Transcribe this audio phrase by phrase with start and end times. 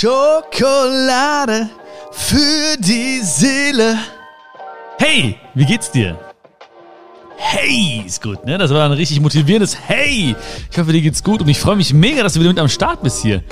[0.00, 1.68] Schokolade
[2.12, 3.98] für die Seele.
[4.96, 6.16] Hey, wie geht's dir?
[7.36, 8.58] Hey, ist gut, ne?
[8.58, 10.36] Das war ein richtig motivierendes Hey.
[10.70, 12.68] Ich hoffe, dir geht's gut und ich freue mich mega, dass du wieder mit am
[12.68, 13.42] Start bist hier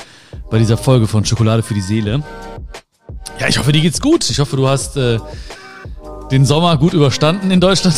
[0.48, 2.22] bei dieser Folge von Schokolade für die Seele.
[3.40, 4.30] Ja, ich hoffe, dir geht's gut.
[4.30, 5.18] Ich hoffe, du hast äh,
[6.30, 7.96] den Sommer gut überstanden in Deutschland.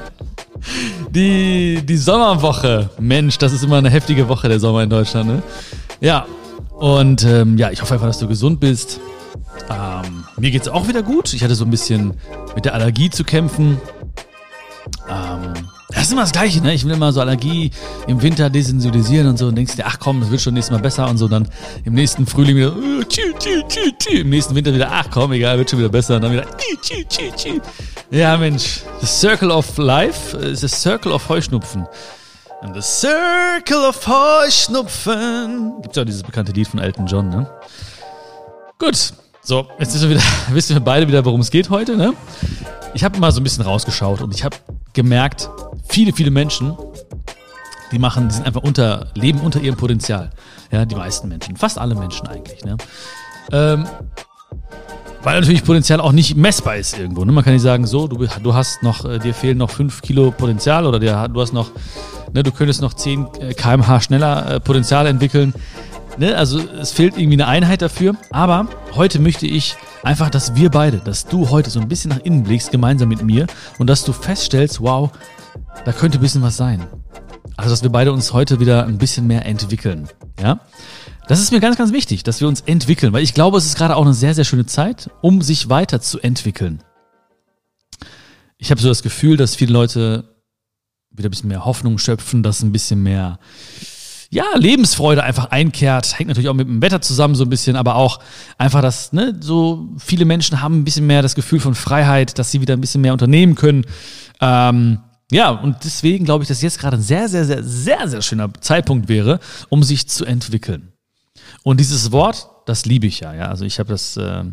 [1.10, 2.88] die, die Sommerwoche.
[2.98, 5.42] Mensch, das ist immer eine heftige Woche, der Sommer in Deutschland, ne?
[6.00, 6.24] Ja,
[6.80, 9.00] und ähm, ja, ich hoffe einfach, dass du gesund bist.
[9.70, 11.34] Ähm, mir geht's auch wieder gut.
[11.34, 12.14] Ich hatte so ein bisschen
[12.54, 13.78] mit der Allergie zu kämpfen.
[15.06, 15.52] Ähm,
[15.90, 16.72] das ist immer das Gleiche, ne?
[16.72, 17.70] Ich will immer so Allergie
[18.06, 20.80] im Winter desensibilisieren und so und denkst dir, ach komm, das wird schon nächstes Mal
[20.80, 21.28] besser und so.
[21.28, 21.46] Dann
[21.84, 24.20] im nächsten Frühling wieder, äh, tschü, tschü, tschü, tschü.
[24.20, 26.16] im nächsten Winter wieder, ach komm, egal, wird schon wieder besser.
[26.16, 27.60] Und dann wieder, tschü, tschü, tschü.
[28.10, 31.86] ja Mensch, the circle of life is a circle of Heuschnupfen.
[32.62, 35.80] And the circle of Heuschnupfen.
[35.80, 37.50] Gibt's ja auch dieses bekannte Lied von Elton John, ne?
[38.78, 40.22] Gut, so, jetzt wissen wir, wieder,
[40.54, 42.12] wissen wir beide wieder, worum es geht heute, ne?
[42.92, 44.56] Ich habe mal so ein bisschen rausgeschaut und ich habe
[44.92, 45.48] gemerkt,
[45.88, 46.76] viele, viele Menschen,
[47.92, 50.30] die machen, die sind einfach unter, leben unter ihrem Potenzial.
[50.70, 52.76] Ja, die meisten Menschen, fast alle Menschen eigentlich, ne?
[53.52, 53.88] Ähm,
[55.22, 57.24] weil natürlich Potenzial auch nicht messbar ist irgendwo.
[57.24, 57.32] Ne?
[57.32, 60.30] Man kann nicht sagen, so, du, du hast noch, äh, dir fehlen noch 5 Kilo
[60.30, 61.70] Potenzial oder dir, du hast noch,
[62.32, 65.52] ne, du könntest noch 10 äh, kmh schneller äh, Potenzial entwickeln.
[66.16, 66.36] Ne?
[66.36, 68.14] Also es fehlt irgendwie eine Einheit dafür.
[68.30, 72.20] Aber heute möchte ich einfach, dass wir beide, dass du heute so ein bisschen nach
[72.20, 73.46] innen blickst, gemeinsam mit mir
[73.78, 75.10] und dass du feststellst, wow,
[75.84, 76.86] da könnte ein bisschen was sein.
[77.56, 80.08] Also, dass wir beide uns heute wieder ein bisschen mehr entwickeln.
[80.40, 80.60] Ja?
[81.30, 83.76] Das ist mir ganz, ganz wichtig, dass wir uns entwickeln, weil ich glaube, es ist
[83.76, 86.82] gerade auch eine sehr, sehr schöne Zeit, um sich weiterzuentwickeln.
[88.58, 90.24] Ich habe so das Gefühl, dass viele Leute
[91.12, 93.38] wieder ein bisschen mehr Hoffnung schöpfen, dass ein bisschen mehr
[94.30, 96.18] ja, Lebensfreude einfach einkehrt.
[96.18, 98.18] Hängt natürlich auch mit dem Wetter zusammen so ein bisschen, aber auch
[98.58, 102.50] einfach, dass ne, so viele Menschen haben ein bisschen mehr das Gefühl von Freiheit, dass
[102.50, 103.86] sie wieder ein bisschen mehr unternehmen können.
[104.40, 104.98] Ähm,
[105.30, 108.52] ja, und deswegen glaube ich, dass jetzt gerade ein sehr, sehr, sehr, sehr, sehr schöner
[108.60, 109.38] Zeitpunkt wäre,
[109.68, 110.92] um sich zu entwickeln.
[111.62, 113.34] Und dieses Wort, das liebe ich ja.
[113.34, 113.48] ja.
[113.48, 114.44] Also ich habe das, äh,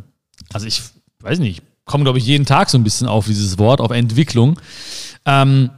[0.51, 0.81] also ich
[1.21, 4.59] weiß nicht, komme glaube ich jeden Tag so ein bisschen auf dieses Wort, auf Entwicklung.
[5.25, 5.71] Ähm,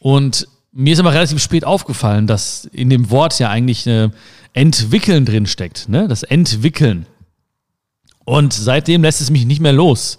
[0.00, 4.12] und mir ist aber relativ spät aufgefallen, dass in dem Wort ja eigentlich eine
[4.52, 6.06] Entwickeln drin steckt, ne?
[6.06, 7.06] Das Entwickeln.
[8.24, 10.18] Und seitdem lässt es mich nicht mehr los.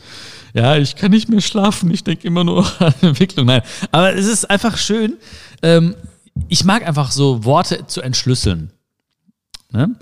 [0.54, 1.92] Ja, ich kann nicht mehr schlafen.
[1.92, 3.46] Ich denke immer nur an Entwicklung.
[3.46, 3.62] Nein,
[3.92, 5.18] aber es ist einfach schön.
[5.62, 5.96] Ähm,
[6.48, 8.72] ich mag einfach so Worte zu entschlüsseln.
[9.72, 9.96] Ne?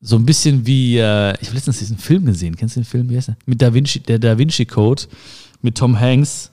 [0.00, 2.56] So ein bisschen wie, äh, ich habe letztens diesen Film gesehen.
[2.56, 3.08] Kennst du den Film?
[3.08, 3.36] Wie heißt der?
[3.46, 5.02] Mit Da Vinci, der Da Vinci Code
[5.62, 6.52] mit Tom Hanks.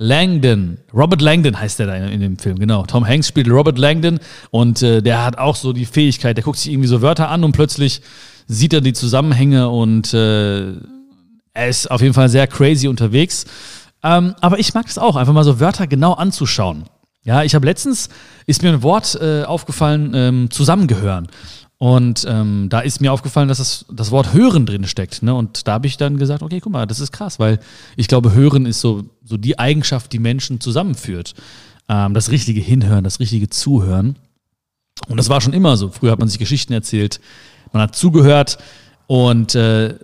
[0.00, 2.86] Langdon, Robert Langdon heißt der da in, in, dem Film, genau.
[2.86, 4.20] Tom Hanks spielt Robert Langdon
[4.50, 7.42] und äh, der hat auch so die Fähigkeit, der guckt sich irgendwie so Wörter an
[7.42, 8.00] und plötzlich
[8.46, 10.74] sieht er die Zusammenhänge und äh,
[11.52, 13.44] er ist auf jeden Fall sehr crazy unterwegs.
[14.04, 16.84] Ähm, aber ich mag es auch, einfach mal so Wörter genau anzuschauen.
[17.24, 18.08] Ja, ich habe letztens,
[18.46, 21.26] ist mir ein Wort äh, aufgefallen, ähm, zusammengehören.
[21.78, 25.22] Und ähm, da ist mir aufgefallen, dass das, das Wort Hören drin steckt.
[25.22, 25.32] Ne?
[25.32, 27.60] Und da habe ich dann gesagt, okay, guck mal, das ist krass, weil
[27.96, 31.34] ich glaube, Hören ist so, so die Eigenschaft, die Menschen zusammenführt.
[31.88, 34.16] Ähm, das richtige Hinhören, das richtige Zuhören.
[35.06, 35.90] Und das war schon immer so.
[35.90, 37.20] Früher hat man sich Geschichten erzählt,
[37.72, 38.58] man hat zugehört
[39.06, 39.94] und äh,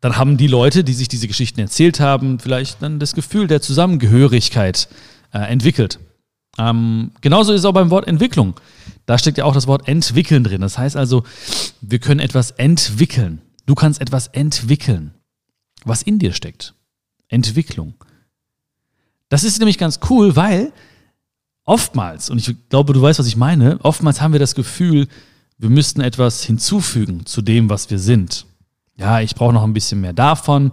[0.00, 3.62] dann haben die Leute, die sich diese Geschichten erzählt haben, vielleicht dann das Gefühl der
[3.62, 4.88] Zusammengehörigkeit
[5.32, 5.98] äh, entwickelt.
[6.58, 8.54] Ähm, genauso ist es auch beim Wort Entwicklung.
[9.06, 10.60] Da steckt ja auch das Wort entwickeln drin.
[10.60, 11.24] Das heißt also,
[11.80, 13.42] wir können etwas entwickeln.
[13.66, 15.14] Du kannst etwas entwickeln,
[15.84, 16.74] was in dir steckt.
[17.28, 17.94] Entwicklung.
[19.28, 20.72] Das ist nämlich ganz cool, weil
[21.64, 25.08] oftmals, und ich glaube, du weißt, was ich meine, oftmals haben wir das Gefühl,
[25.58, 28.46] wir müssten etwas hinzufügen zu dem, was wir sind
[28.96, 30.70] ja, ich brauche noch ein bisschen mehr davon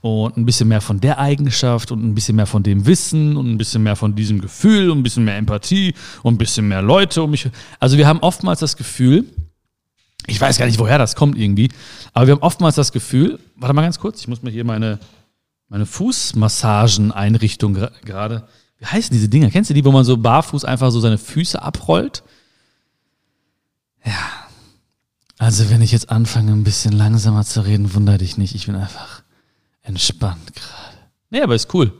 [0.00, 3.50] und ein bisschen mehr von der Eigenschaft und ein bisschen mehr von dem Wissen und
[3.50, 6.80] ein bisschen mehr von diesem Gefühl und ein bisschen mehr Empathie und ein bisschen mehr
[6.80, 7.50] Leute um mich.
[7.78, 9.26] Also wir haben oftmals das Gefühl,
[10.26, 11.68] ich weiß gar nicht, woher das kommt irgendwie,
[12.14, 14.98] aber wir haben oftmals das Gefühl, warte mal ganz kurz, ich muss mir hier meine,
[15.68, 17.74] meine Fußmassagen-Einrichtung
[18.04, 18.48] gerade,
[18.78, 19.50] wie heißen diese Dinger?
[19.50, 22.22] Kennst du die, wo man so barfuß einfach so seine Füße abrollt?
[24.04, 24.47] Ja,
[25.38, 28.54] also wenn ich jetzt anfange, ein bisschen langsamer zu reden, wundere dich nicht.
[28.54, 29.22] Ich bin einfach
[29.82, 30.98] entspannt gerade.
[31.30, 31.92] Nee, aber ist cool.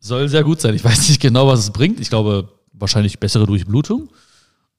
[0.00, 0.74] Soll sehr gut sein.
[0.74, 1.98] Ich weiß nicht genau, was es bringt.
[2.00, 4.10] Ich glaube, wahrscheinlich bessere Durchblutung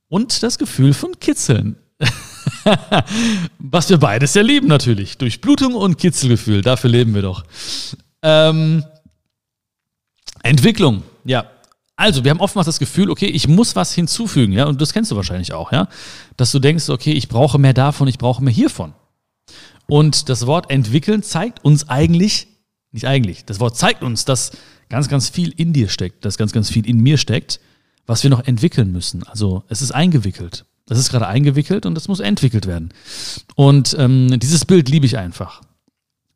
[0.07, 1.77] und das Gefühl von Kitzeln.
[3.57, 5.17] was wir beides ja lieben natürlich.
[5.17, 6.61] Durchblutung und Kitzelgefühl.
[6.61, 7.43] Dafür leben wir doch.
[8.21, 8.83] Ähm,
[10.43, 11.03] Entwicklung.
[11.23, 11.49] Ja,
[11.95, 15.11] Also, wir haben oftmals das Gefühl, okay, ich muss was hinzufügen, ja, und das kennst
[15.11, 15.87] du wahrscheinlich auch, ja,
[16.35, 18.93] dass du denkst, okay, ich brauche mehr davon, ich brauche mehr hiervon.
[19.87, 22.47] Und das Wort entwickeln zeigt uns eigentlich,
[22.91, 24.51] nicht eigentlich, das Wort zeigt uns, dass
[24.89, 27.59] ganz, ganz viel in dir steckt, dass ganz, ganz viel in mir steckt,
[28.05, 29.23] was wir noch entwickeln müssen.
[29.23, 30.65] Also, es ist eingewickelt.
[30.87, 32.93] Das ist gerade eingewickelt und das muss entwickelt werden.
[33.55, 35.61] Und ähm, dieses Bild liebe ich einfach.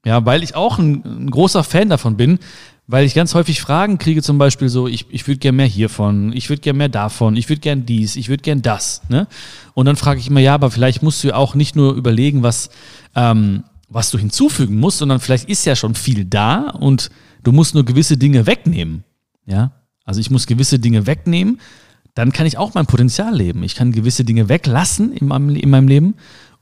[0.06, 2.40] Ja, weil ich auch ein, ein, großer Fan davon bin,
[2.92, 6.34] weil ich ganz häufig Fragen kriege, zum Beispiel so, ich, ich würde gern mehr hiervon,
[6.34, 9.04] ich würde gern mehr davon, ich würde gern dies, ich würde gern das.
[9.10, 9.28] Ne?
[9.76, 12.42] Und dann frage ich immer, ja, aber vielleicht musst du ja auch nicht nur überlegen,
[12.42, 12.72] was,
[13.14, 17.12] ähm, was du hinzufügen musst, sondern vielleicht ist ja schon viel da und
[17.44, 19.04] du musst nur gewisse Dinge wegnehmen.
[19.46, 19.72] Ja,
[20.04, 21.62] also ich muss gewisse Dinge wegnehmen,
[22.16, 23.62] dann kann ich auch mein Potenzial leben.
[23.62, 26.16] Ich kann gewisse Dinge weglassen in meinem, in meinem Leben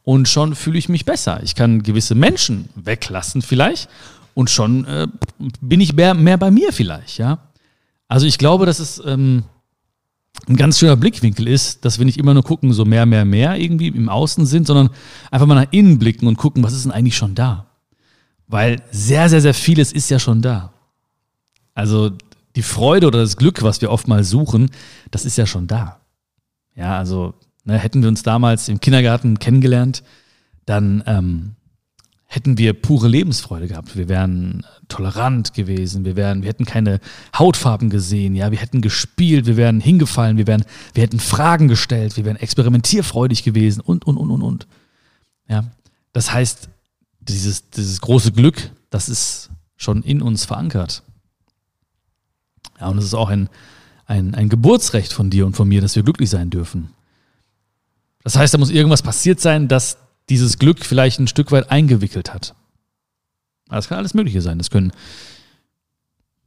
[0.04, 1.40] und schon fühle ich mich besser.
[1.44, 3.88] Ich kann gewisse Menschen weglassen vielleicht
[4.38, 5.08] und schon äh,
[5.62, 7.40] bin ich mehr, mehr bei mir vielleicht, ja.
[8.08, 9.46] Also ich glaube, dass es ähm,
[10.48, 13.56] ein ganz schöner Blickwinkel ist, dass wir nicht immer nur gucken, so mehr, mehr, mehr
[13.58, 14.92] irgendwie im Außen sind, sondern
[15.32, 17.66] einfach mal nach innen blicken und gucken, was ist denn eigentlich schon da?
[18.46, 20.72] Weil sehr, sehr, sehr vieles ist ja schon da.
[21.74, 22.12] Also
[22.56, 24.70] die Freude oder das Glück, was wir oft mal suchen,
[25.10, 26.00] das ist ja schon da.
[26.76, 27.34] Ja, also
[27.64, 30.04] ne, hätten wir uns damals im Kindergarten kennengelernt,
[30.68, 31.56] dann ähm,
[32.28, 33.96] hätten wir pure Lebensfreude gehabt.
[33.96, 37.00] Wir wären tolerant gewesen, wir wären, wir hätten keine
[37.38, 42.18] Hautfarben gesehen, ja, wir hätten gespielt, wir wären hingefallen, wir wären, wir hätten Fragen gestellt,
[42.18, 44.68] wir wären experimentierfreudig gewesen und, und, und, und, und.
[45.48, 45.64] Ja,
[46.12, 46.68] das heißt,
[47.22, 51.04] dieses, dieses große Glück, das ist schon in uns verankert.
[52.80, 53.50] Ja, und es ist auch ein,
[54.06, 56.90] ein, ein Geburtsrecht von dir und von mir, dass wir glücklich sein dürfen.
[58.24, 59.98] Das heißt, da muss irgendwas passiert sein, dass
[60.30, 62.56] dieses Glück vielleicht ein Stück weit eingewickelt hat.
[63.70, 64.58] Das kann alles Mögliche sein.
[64.58, 64.92] Das können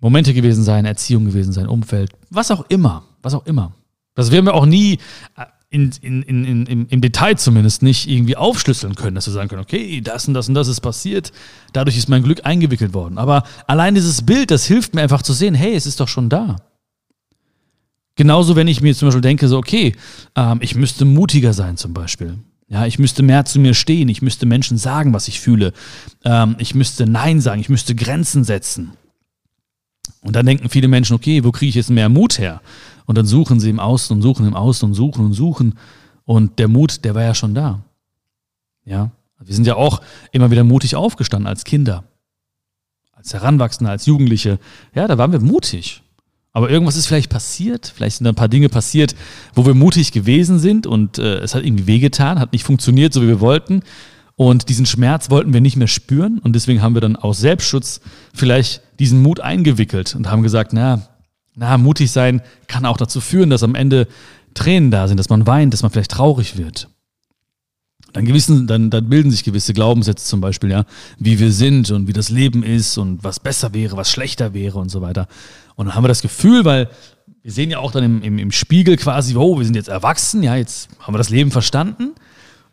[0.01, 3.75] Momente gewesen sein, Erziehung gewesen sein, Umfeld, was auch immer, was auch immer.
[4.15, 4.95] Das werden wir auch nie
[5.37, 9.49] äh, in, in, in, in, im Detail zumindest nicht irgendwie aufschlüsseln können, dass wir sagen
[9.49, 11.33] können, okay, das und das und das ist passiert,
[11.73, 13.19] dadurch ist mein Glück eingewickelt worden.
[13.19, 16.29] Aber allein dieses Bild, das hilft mir einfach zu sehen, hey, es ist doch schon
[16.29, 16.57] da.
[18.17, 19.95] Genauso, wenn ich mir zum Beispiel denke, so, okay,
[20.35, 22.39] ähm, ich müsste mutiger sein zum Beispiel.
[22.71, 25.73] Ja, ich müsste mehr zu mir stehen, ich müsste Menschen sagen, was ich fühle.
[26.25, 28.93] Ähm, ich müsste Nein sagen, ich müsste Grenzen setzen.
[30.23, 32.61] Und dann denken viele Menschen, okay, wo kriege ich jetzt mehr Mut her?
[33.07, 35.79] Und dann suchen sie im Außen und suchen im Außen und suchen und suchen.
[36.25, 37.83] Und der Mut, der war ja schon da.
[38.85, 40.01] Ja, wir sind ja auch
[40.31, 42.05] immer wieder mutig aufgestanden als Kinder,
[43.13, 44.61] als Heranwachsende, als Jugendliche.
[44.95, 46.03] Ja, da waren wir mutig.
[46.53, 49.15] Aber irgendwas ist vielleicht passiert, vielleicht sind da ein paar Dinge passiert,
[49.55, 53.23] wo wir mutig gewesen sind und äh, es hat irgendwie wehgetan, hat nicht funktioniert, so
[53.23, 53.83] wie wir wollten.
[54.35, 58.01] Und diesen Schmerz wollten wir nicht mehr spüren und deswegen haben wir dann aus Selbstschutz
[58.35, 61.03] vielleicht diesen Mut eingewickelt und haben gesagt, na,
[61.55, 64.09] na, mutig sein kann auch dazu führen, dass am Ende
[64.55, 66.89] Tränen da sind, dass man weint, dass man vielleicht traurig wird.
[68.13, 70.85] Dann, gewissen, dann, dann bilden sich gewisse Glaubenssätze zum Beispiel, ja,
[71.19, 74.79] wie wir sind und wie das Leben ist und was besser wäre, was schlechter wäre
[74.79, 75.29] und so weiter.
[75.81, 76.91] Und dann haben wir das Gefühl, weil
[77.43, 80.43] wir sehen ja auch dann im, im, im Spiegel quasi, oh, wir sind jetzt erwachsen,
[80.43, 82.11] ja, jetzt haben wir das Leben verstanden.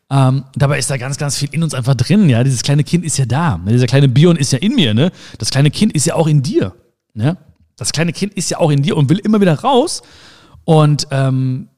[0.09, 2.44] Ähm, dabei ist da ganz, ganz viel in uns einfach drin, ja.
[2.44, 3.59] Dieses kleine Kind ist ja da.
[3.59, 3.71] Ne?
[3.71, 5.13] Dieser kleine Bion ist ja in mir, ne?
[5.38, 6.74] Das kleine Kind ist ja auch in dir.
[7.13, 7.38] Ne?
[7.77, 10.01] Das kleine Kind ist ja auch in dir und will immer wieder raus.
[10.65, 11.69] Und ähm,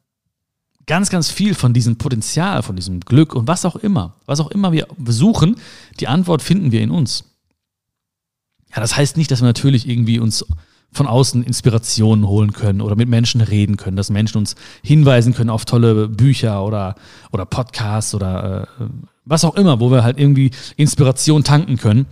[0.88, 4.50] ganz, ganz viel von diesem Potenzial, von diesem Glück und was auch immer, was auch
[4.50, 5.58] immer wir suchen,
[6.00, 7.26] die Antwort finden wir in uns.
[8.74, 10.44] Ja, das heißt nicht, dass wir natürlich irgendwie uns
[10.92, 15.50] von außen Inspirationen holen können oder mit Menschen reden können, dass Menschen uns hinweisen können
[15.50, 16.96] auf tolle Bücher oder,
[17.32, 18.86] oder Podcasts oder äh,
[19.26, 22.08] was auch immer, wo wir halt irgendwie Inspiration tanken können.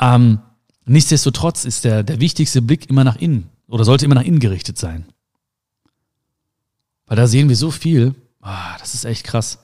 [0.00, 0.40] Ähm,
[0.84, 4.78] nichtsdestotrotz ist der, der wichtigste Blick immer nach innen oder sollte immer nach innen gerichtet
[4.78, 5.06] sein.
[7.06, 8.14] Weil da sehen wir so viel.
[8.40, 9.60] Ah, das ist echt krass.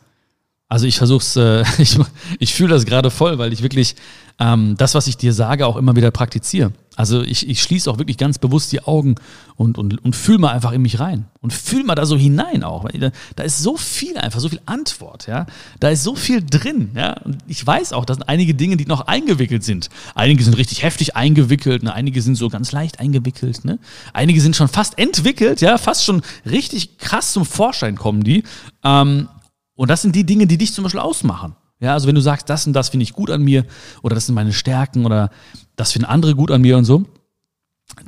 [0.68, 1.98] Also ich versuch's, äh, ich,
[2.38, 3.96] ich fühle das gerade voll, weil ich wirklich
[4.38, 6.72] ähm, das, was ich dir sage, auch immer wieder praktiziere.
[6.96, 9.16] Also ich, ich schließe auch wirklich ganz bewusst die Augen
[9.56, 11.26] und, und, und fühle mal einfach in mich rein.
[11.40, 12.88] Und fühle mal da so hinein auch.
[13.36, 15.46] Da, ist so viel einfach, so viel Antwort, ja.
[15.80, 17.14] Da ist so viel drin, ja.
[17.24, 19.90] Und ich weiß auch, das sind einige Dinge, die noch eingewickelt sind.
[20.14, 21.92] Einige sind richtig heftig eingewickelt, ne?
[21.92, 23.78] einige sind so ganz leicht eingewickelt, ne?
[24.12, 28.44] Einige sind schon fast entwickelt, ja, fast schon richtig krass zum Vorschein kommen die.
[28.82, 29.28] Ähm,
[29.74, 31.56] und das sind die Dinge, die dich zum Beispiel ausmachen.
[31.80, 33.66] Ja, also wenn du sagst, das und das finde ich gut an mir
[34.02, 35.30] oder das sind meine Stärken oder
[35.76, 37.04] das finden andere gut an mir und so,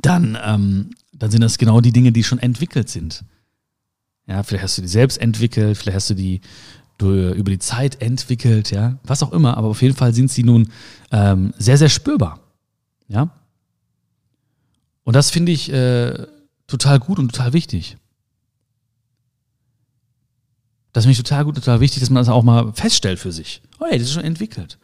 [0.01, 3.23] dann, ähm, dann sind das genau die Dinge, die schon entwickelt sind.
[4.25, 6.41] Ja, vielleicht hast du die selbst entwickelt, vielleicht hast du die
[6.97, 10.43] du, über die Zeit entwickelt, ja, was auch immer, aber auf jeden Fall sind sie
[10.43, 10.69] nun
[11.11, 12.39] ähm, sehr, sehr spürbar.
[13.07, 13.29] Ja.
[15.03, 16.27] Und das finde ich äh,
[16.67, 17.97] total gut und total wichtig.
[20.97, 23.61] Das ist nämlich total gut, total wichtig, dass man das auch mal feststellt für sich.
[23.79, 24.79] Oh, hey, das ist schon entwickelt.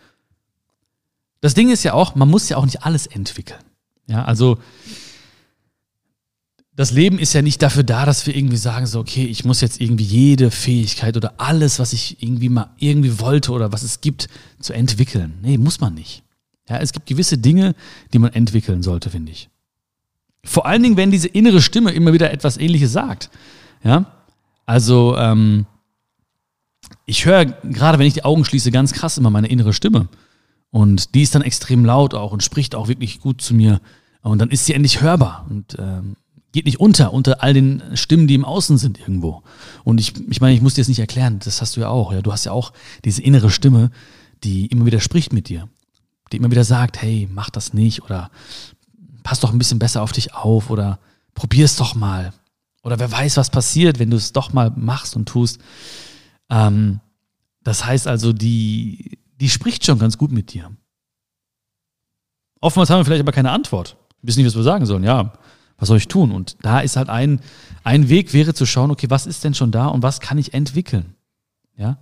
[1.41, 3.63] Das Ding ist ja auch, man muss ja auch nicht alles entwickeln.
[4.05, 4.60] Ja, also
[6.75, 9.62] das Leben ist ja nicht dafür da, dass wir irgendwie sagen, so, okay, ich muss
[9.62, 14.00] jetzt irgendwie jede Fähigkeit oder alles, was ich irgendwie mal irgendwie wollte oder was es
[14.00, 14.27] gibt,
[14.60, 15.39] zu entwickeln.
[15.41, 16.22] Nee, muss man nicht.
[16.70, 17.74] Ja, es gibt gewisse Dinge,
[18.13, 19.50] die man entwickeln sollte, finde ich.
[20.43, 23.32] Vor allen Dingen, wenn diese innere Stimme immer wieder etwas Ähnliches sagt.
[23.84, 24.12] Ja,
[24.67, 25.65] also, ähm,
[27.06, 30.08] ich höre gerade, wenn ich die Augen schließe, ganz krass immer meine innere Stimme.
[30.72, 33.82] Und die ist dann extrem laut auch und spricht auch wirklich gut zu mir.
[34.22, 35.46] Und dann ist sie endlich hörbar.
[35.50, 36.16] Und ähm,
[36.54, 39.44] geht nicht unter, unter all den Stimmen, die im Außen sind irgendwo.
[39.84, 42.14] Und ich, ich meine, ich muss dir das nicht erklären, das hast du ja auch.
[42.14, 42.22] Ja?
[42.22, 42.72] Du hast ja auch
[43.04, 43.92] diese innere Stimme,
[44.44, 45.68] die immer wieder spricht mit dir.
[46.32, 48.32] Die immer wieder sagt, hey, mach das nicht oder
[49.24, 51.00] pass doch ein bisschen besser auf dich auf oder
[51.34, 52.34] probier es doch mal.
[52.84, 55.60] Oder wer weiß, was passiert, wenn du es doch mal machst und tust.
[56.54, 57.00] Ähm,
[57.64, 60.72] das heißt also, die, die spricht schon ganz gut mit dir.
[62.62, 63.98] Oftmals haben wir vielleicht aber keine Antwort.
[64.22, 65.04] Wir wissen nicht, was wir sagen sollen.
[65.04, 65.34] Ja,
[65.78, 66.32] was soll ich tun?
[66.32, 67.42] Und da ist halt ein,
[67.84, 70.54] ein Weg wäre zu schauen, okay, was ist denn schon da und was kann ich
[70.54, 71.16] entwickeln?
[71.76, 71.98] Ja.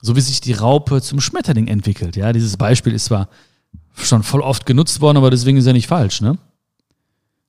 [0.00, 2.16] So wie sich die Raupe zum Schmetterling entwickelt.
[2.16, 3.28] Ja, dieses Beispiel ist zwar
[3.94, 6.38] schon voll oft genutzt worden, aber deswegen ist ja nicht falsch, ne?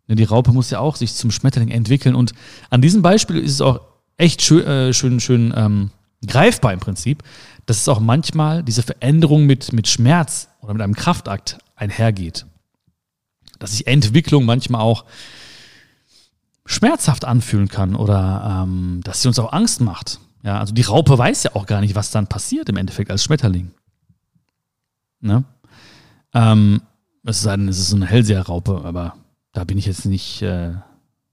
[0.07, 2.13] Die Raupe muss ja auch sich zum Schmetterling entwickeln.
[2.13, 2.33] Und
[2.69, 5.91] an diesem Beispiel ist es auch echt schön, äh, schön, schön ähm,
[6.25, 7.23] greifbar im Prinzip,
[7.65, 12.45] dass es auch manchmal diese Veränderung mit, mit Schmerz oder mit einem Kraftakt einhergeht
[13.59, 15.05] dass sich Entwicklung manchmal auch
[16.65, 20.19] schmerzhaft anfühlen kann oder ähm, dass sie uns auch Angst macht.
[20.43, 23.23] Ja, also die Raupe weiß ja auch gar nicht, was dann passiert im Endeffekt als
[23.23, 23.71] Schmetterling.
[25.19, 25.43] Ne?
[26.33, 26.81] Ähm,
[27.23, 29.15] es ist, ein, es ist so eine Hellseherraupe, aber
[29.53, 30.73] da bin ich jetzt nicht äh,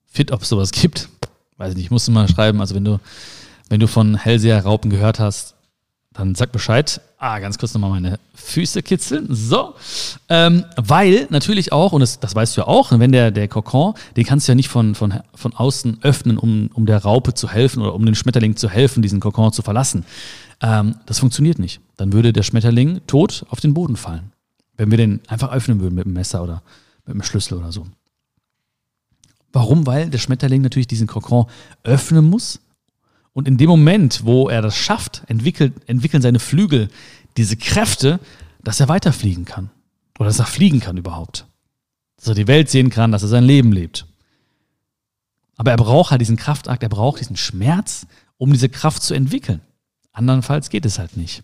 [0.07, 1.09] fit, ob es sowas gibt.
[1.57, 2.61] Weiß ich nicht, ich musste mal schreiben.
[2.61, 2.99] Also wenn du,
[3.69, 5.55] wenn du von Hellseherraupen gehört hast,
[6.13, 7.01] dann sag Bescheid.
[7.19, 9.27] Ah, ganz kurz nochmal meine Füße kitzeln.
[9.31, 9.75] So.
[10.29, 13.95] Ähm, weil natürlich auch, und das, das weißt du ja auch, wenn der, der Kokon,
[14.17, 17.49] den kannst du ja nicht von, von, von außen öffnen, um, um der Raupe zu
[17.49, 20.05] helfen oder um den Schmetterling zu helfen, diesen Kokon zu verlassen.
[20.61, 21.81] Ähm, das funktioniert nicht.
[21.97, 24.33] Dann würde der Schmetterling tot auf den Boden fallen.
[24.77, 26.63] Wenn wir den einfach öffnen würden mit einem Messer oder
[27.07, 27.87] mit einem Schlüssel oder so.
[29.53, 29.87] Warum?
[29.87, 31.47] Weil der Schmetterling natürlich diesen Kokon
[31.85, 32.61] öffnen muss,
[33.33, 36.91] und in dem Moment, wo er das schafft, entwickelt, entwickeln seine Flügel
[37.37, 38.21] diese Kräfte,
[38.63, 39.71] dass er weiterfliegen kann.
[40.19, 41.47] Oder dass er fliegen kann überhaupt.
[42.17, 44.07] Dass er die Welt sehen kann, dass er sein Leben lebt.
[45.57, 48.07] Aber er braucht halt diesen Kraftakt, er braucht diesen Schmerz,
[48.37, 49.61] um diese Kraft zu entwickeln.
[50.13, 51.43] Andernfalls geht es halt nicht.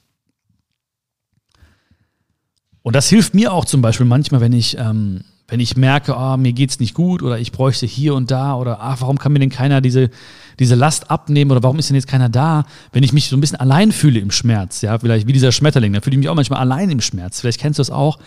[2.82, 6.36] Und das hilft mir auch zum Beispiel manchmal, wenn ich ähm, wenn ich merke, oh,
[6.36, 9.38] mir geht's nicht gut oder ich bräuchte hier und da oder ach, warum kann mir
[9.38, 10.10] denn keiner diese,
[10.58, 12.66] diese Last abnehmen oder warum ist denn jetzt keiner da?
[12.92, 15.94] Wenn ich mich so ein bisschen allein fühle im Schmerz, ja, vielleicht wie dieser Schmetterling,
[15.94, 17.40] dann fühle ich mich auch manchmal allein im Schmerz.
[17.40, 18.18] Vielleicht kennst du das auch,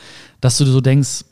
[0.42, 1.26] dass du so denkst,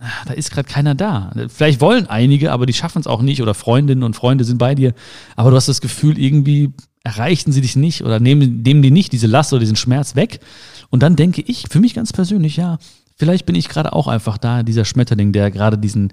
[0.00, 1.30] ach, da ist gerade keiner da.
[1.48, 4.74] Vielleicht wollen einige, aber die schaffen es auch nicht oder Freundinnen und Freunde sind bei
[4.74, 4.94] dir,
[5.36, 6.72] aber du hast das Gefühl, irgendwie
[7.02, 10.40] erreichen sie dich nicht oder nehmen, nehmen die nicht diese Last oder diesen Schmerz weg.
[10.88, 12.78] Und dann denke ich, für mich ganz persönlich, ja,
[13.16, 16.12] Vielleicht bin ich gerade auch einfach da, dieser Schmetterling, der gerade diesen,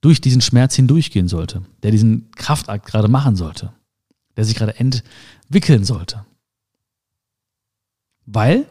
[0.00, 3.72] durch diesen Schmerz hindurchgehen sollte, der diesen Kraftakt gerade machen sollte,
[4.36, 6.24] der sich gerade entwickeln sollte.
[8.26, 8.66] Weil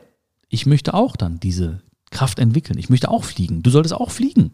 [0.49, 2.79] ich möchte auch dann diese Kraft entwickeln.
[2.79, 3.63] Ich möchte auch fliegen.
[3.63, 4.51] Du solltest auch fliegen.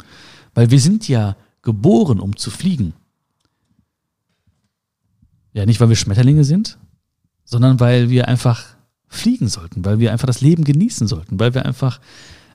[0.54, 2.94] Weil wir sind ja geboren, um zu fliegen.
[5.54, 6.80] Ja, nicht weil wir Schmetterlinge sind,
[7.44, 8.66] sondern weil wir einfach
[9.08, 12.00] fliegen sollten, weil wir einfach das Leben genießen sollten, weil wir einfach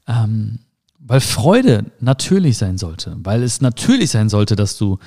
[0.08, 0.58] ähm,
[0.98, 4.98] weil Freude natürlich sein sollte, weil es natürlich sein sollte, dass du,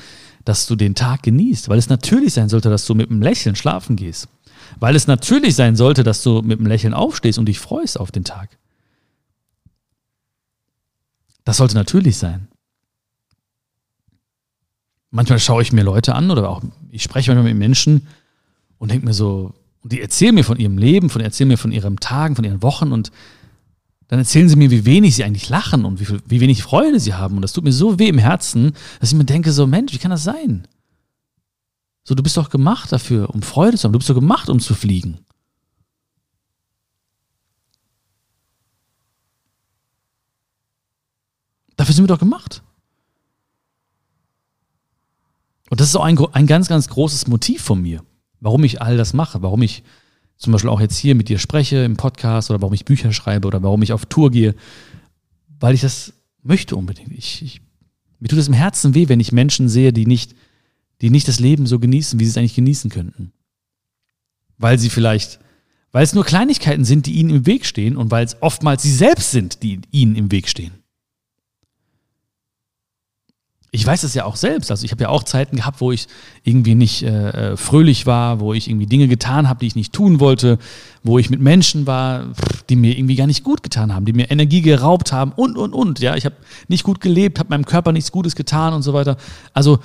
[0.46, 3.56] dass du den Tag genießt, weil es natürlich sein sollte, dass du mit einem Lächeln
[3.56, 4.30] schlafen gehst,
[4.80, 8.12] weil es natürlich sein sollte, dass du mit einem Lächeln aufstehst und dich freust auf
[8.12, 8.58] den Tag.
[11.44, 12.48] Das sollte natürlich sein.
[15.10, 18.08] Manchmal schaue ich mir Leute an oder auch ich spreche manchmal mit Menschen
[18.78, 21.72] und denke mir so, und die erzählen mir von ihrem Leben, von erzählen mir von
[21.72, 23.12] ihren Tagen, von ihren Wochen und
[24.12, 27.00] dann erzählen sie mir, wie wenig sie eigentlich lachen und wie, viel, wie wenig Freude
[27.00, 27.38] sie haben.
[27.38, 30.00] Und das tut mir so weh im Herzen, dass ich mir denke, so Mensch, wie
[30.00, 30.68] kann das sein?
[32.04, 33.94] So, du bist doch gemacht dafür, um Freude zu haben.
[33.94, 35.20] Du bist doch gemacht, um zu fliegen.
[41.78, 42.64] Dafür sind wir doch gemacht.
[45.70, 48.04] Und das ist auch ein, ein ganz, ganz großes Motiv von mir,
[48.42, 49.84] warum ich all das mache, warum ich
[50.42, 53.48] zum Beispiel auch jetzt hier mit dir spreche im Podcast oder warum ich Bücher schreibe
[53.48, 54.56] oder warum ich auf Tour gehe,
[55.60, 57.12] weil ich das möchte unbedingt.
[57.12, 57.62] Ich, ich,
[58.20, 60.36] mir tut es im Herzen weh, wenn ich Menschen sehe, die nicht
[61.02, 63.34] die nicht das Leben so genießen, wie sie es eigentlich genießen könnten.
[64.58, 65.40] Weil sie vielleicht,
[65.92, 68.94] weil es nur Kleinigkeiten sind, die ihnen im Weg stehen und weil es oftmals sie
[68.94, 70.81] selbst sind, die ihnen im Weg stehen
[73.74, 74.70] ich weiß es ja auch selbst.
[74.70, 76.08] Also ich habe ja auch Zeiten gehabt, wo ich
[76.44, 79.94] irgendwie nicht äh, äh fröhlich war, wo ich irgendwie Dinge getan habe, die ich nicht
[79.94, 80.60] tun wollte,
[81.04, 82.26] wo ich mit Menschen war,
[82.70, 85.74] die mir irgendwie gar nicht gut getan haben, die mir Energie geraubt haben und und
[85.74, 86.00] und.
[86.02, 86.36] Ja, ich habe
[86.68, 89.16] nicht gut gelebt, habe meinem Körper nichts Gutes getan und so weiter.
[89.54, 89.80] Also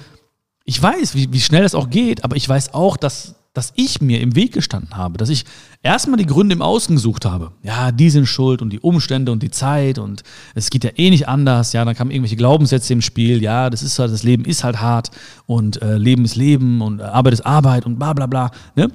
[0.65, 4.03] ich weiß, wie, wie schnell das auch geht, aber ich weiß auch, dass dass ich
[4.03, 5.47] mir im Weg gestanden habe, dass ich
[5.83, 7.53] erstmal die Gründe im Außen gesucht habe.
[7.63, 11.09] Ja, die sind schuld und die Umstände und die Zeit und es geht ja eh
[11.09, 11.73] nicht anders.
[11.73, 13.43] Ja, dann kamen irgendwelche Glaubenssätze im Spiel.
[13.43, 15.11] Ja, das ist halt, das Leben ist halt hart
[15.47, 18.51] und äh, Leben ist Leben und äh, Arbeit ist Arbeit und bla bla bla.
[18.75, 18.91] Ne?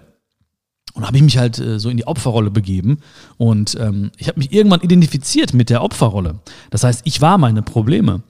[0.93, 2.99] Und habe ich mich halt äh, so in die Opferrolle begeben
[3.37, 6.39] und ähm, ich habe mich irgendwann identifiziert mit der Opferrolle.
[6.69, 8.21] Das heißt, ich war meine Probleme.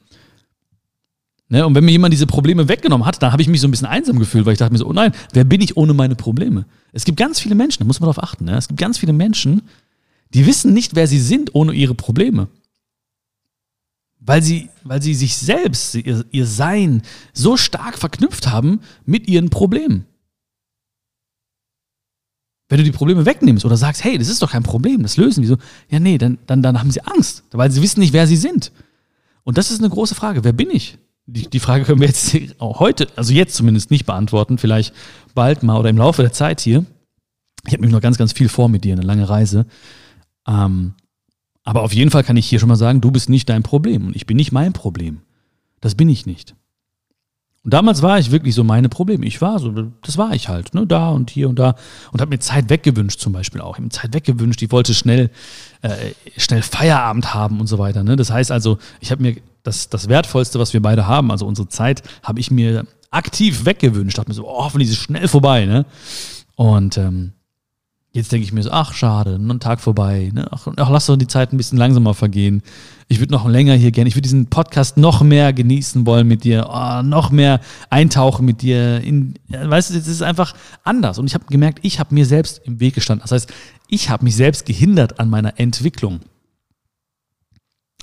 [1.51, 1.65] Ne?
[1.65, 3.87] Und wenn mir jemand diese Probleme weggenommen hat, dann habe ich mich so ein bisschen
[3.87, 6.65] einsam gefühlt, weil ich dachte mir so, oh nein, wer bin ich ohne meine Probleme?
[6.93, 8.55] Es gibt ganz viele Menschen, da muss man darauf achten, ne?
[8.55, 9.61] es gibt ganz viele Menschen,
[10.33, 12.47] die wissen nicht, wer sie sind ohne ihre Probleme.
[14.21, 17.01] Weil sie, weil sie sich selbst, ihr, ihr Sein
[17.33, 20.05] so stark verknüpft haben mit ihren Problemen.
[22.69, 25.41] Wenn du die Probleme wegnimmst oder sagst, hey, das ist doch kein Problem, das lösen
[25.41, 25.57] wir so,
[25.89, 28.71] ja, nee, dann, dann, dann haben sie Angst, weil sie wissen nicht, wer sie sind.
[29.43, 30.45] Und das ist eine große Frage.
[30.45, 30.97] Wer bin ich?
[31.31, 34.93] Die, die Frage können wir jetzt heute, also jetzt zumindest nicht beantworten, vielleicht
[35.33, 36.85] bald mal oder im Laufe der Zeit hier.
[37.65, 39.65] Ich habe nämlich noch ganz, ganz viel vor mit dir, eine lange Reise.
[40.47, 40.93] Ähm,
[41.63, 44.07] aber auf jeden Fall kann ich hier schon mal sagen, du bist nicht dein Problem
[44.07, 45.21] und ich bin nicht mein Problem.
[45.79, 46.55] Das bin ich nicht.
[47.63, 49.25] Und damals war ich wirklich so meine Probleme.
[49.25, 49.71] Ich war so,
[50.01, 51.75] das war ich halt, ne, da und hier und da
[52.11, 53.73] und habe mir Zeit weggewünscht zum Beispiel auch.
[53.73, 54.61] Ich habe mir Zeit weggewünscht.
[54.63, 55.29] Ich wollte schnell,
[55.83, 55.95] äh,
[56.37, 58.03] schnell Feierabend haben und so weiter.
[58.03, 58.15] Ne?
[58.15, 61.67] Das heißt also, ich habe mir das, das Wertvollste, was wir beide haben, also unsere
[61.67, 64.17] Zeit, habe ich mir aktiv weggewünscht.
[64.17, 65.85] Dachte mir so, oh, hoffentlich ist es schnell vorbei, ne?
[66.55, 67.33] Und ähm,
[68.13, 70.47] jetzt denke ich mir so, ach, schade, ein Tag vorbei, ne?
[70.51, 72.63] Ach, ach, lass doch die Zeit ein bisschen langsamer vergehen.
[73.07, 76.43] Ich würde noch länger hier gerne, ich würde diesen Podcast noch mehr genießen wollen mit
[76.43, 77.59] dir, oh, noch mehr
[77.89, 79.01] eintauchen mit dir.
[79.01, 81.19] In, weißt du, es ist einfach anders.
[81.19, 83.23] Und ich habe gemerkt, ich habe mir selbst im Weg gestanden.
[83.23, 83.53] Das heißt,
[83.87, 86.21] ich habe mich selbst gehindert an meiner Entwicklung.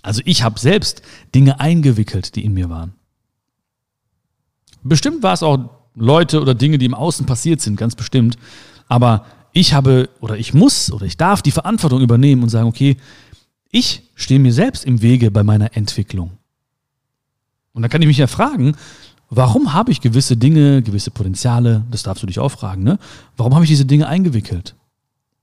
[0.02, 1.02] Also ich habe selbst
[1.34, 2.94] Dinge eingewickelt, die in mir waren.
[4.82, 8.38] Bestimmt war es auch Leute oder Dinge, die im Außen passiert sind, ganz bestimmt.
[8.86, 12.96] Aber ich habe oder ich muss oder ich darf die Verantwortung übernehmen und sagen, okay,
[13.70, 16.32] ich stehe mir selbst im Wege bei meiner Entwicklung.
[17.72, 18.76] Und dann kann ich mich ja fragen,
[19.30, 22.98] warum habe ich gewisse Dinge, gewisse Potenziale, das darfst du dich auch fragen, ne?
[23.36, 24.74] Warum habe ich diese Dinge eingewickelt?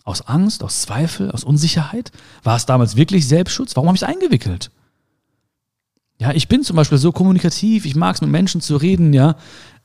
[0.06, 2.12] Aus Angst, aus Zweifel, aus Unsicherheit?
[2.44, 3.76] War es damals wirklich Selbstschutz?
[3.76, 4.72] Warum habe ich es eingewickelt?
[6.20, 9.36] Ja, ich bin zum Beispiel so kommunikativ, ich mag es mit Menschen zu reden, ja.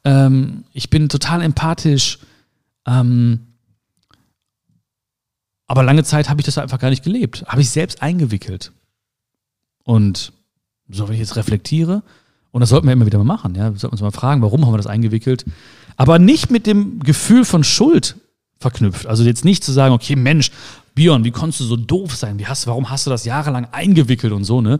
[0.04, 2.20] Ähm, ich bin total empathisch.
[2.86, 3.40] Ähm,
[5.66, 7.44] aber lange Zeit habe ich das einfach gar nicht gelebt.
[7.46, 8.72] Habe ich selbst eingewickelt.
[9.84, 10.32] Und
[10.88, 12.02] so, wenn ich jetzt reflektiere,
[12.50, 14.66] und das sollten wir immer wieder mal machen, ja, wir sollten uns mal fragen, warum
[14.66, 15.44] haben wir das eingewickelt?
[15.96, 18.16] Aber nicht mit dem Gefühl von Schuld
[18.60, 19.06] verknüpft.
[19.06, 20.50] Also jetzt nicht zu sagen, okay, Mensch,
[20.94, 22.38] Björn, wie konntest du so doof sein?
[22.38, 24.78] Wie hast, warum hast du das jahrelang eingewickelt und so, ne?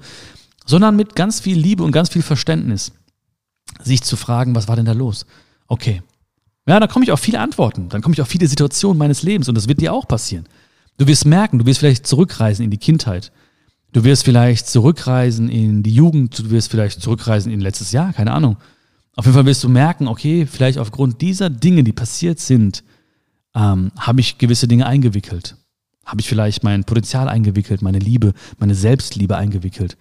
[0.67, 2.93] Sondern mit ganz viel Liebe und ganz viel Verständnis.
[3.83, 5.25] Sich zu fragen, was war denn da los?
[5.67, 6.03] Okay.
[6.67, 7.89] Ja, da komme ich auf viele Antworten.
[7.89, 10.47] Dann komme ich auf viele Situationen meines Lebens und das wird dir auch passieren.
[10.99, 13.33] Du wirst merken, du wirst vielleicht zurückreisen in die Kindheit.
[13.93, 18.33] Du wirst vielleicht zurückreisen in die Jugend, du wirst vielleicht zurückreisen in letztes Jahr, keine
[18.33, 18.59] Ahnung.
[19.17, 22.85] Auf jeden Fall wirst du merken, okay, vielleicht aufgrund dieser Dinge, die passiert sind,
[23.55, 25.57] ähm, habe ich gewisse Dinge eingewickelt?
[26.05, 29.97] Habe ich vielleicht mein Potenzial eingewickelt, meine Liebe, meine Selbstliebe eingewickelt,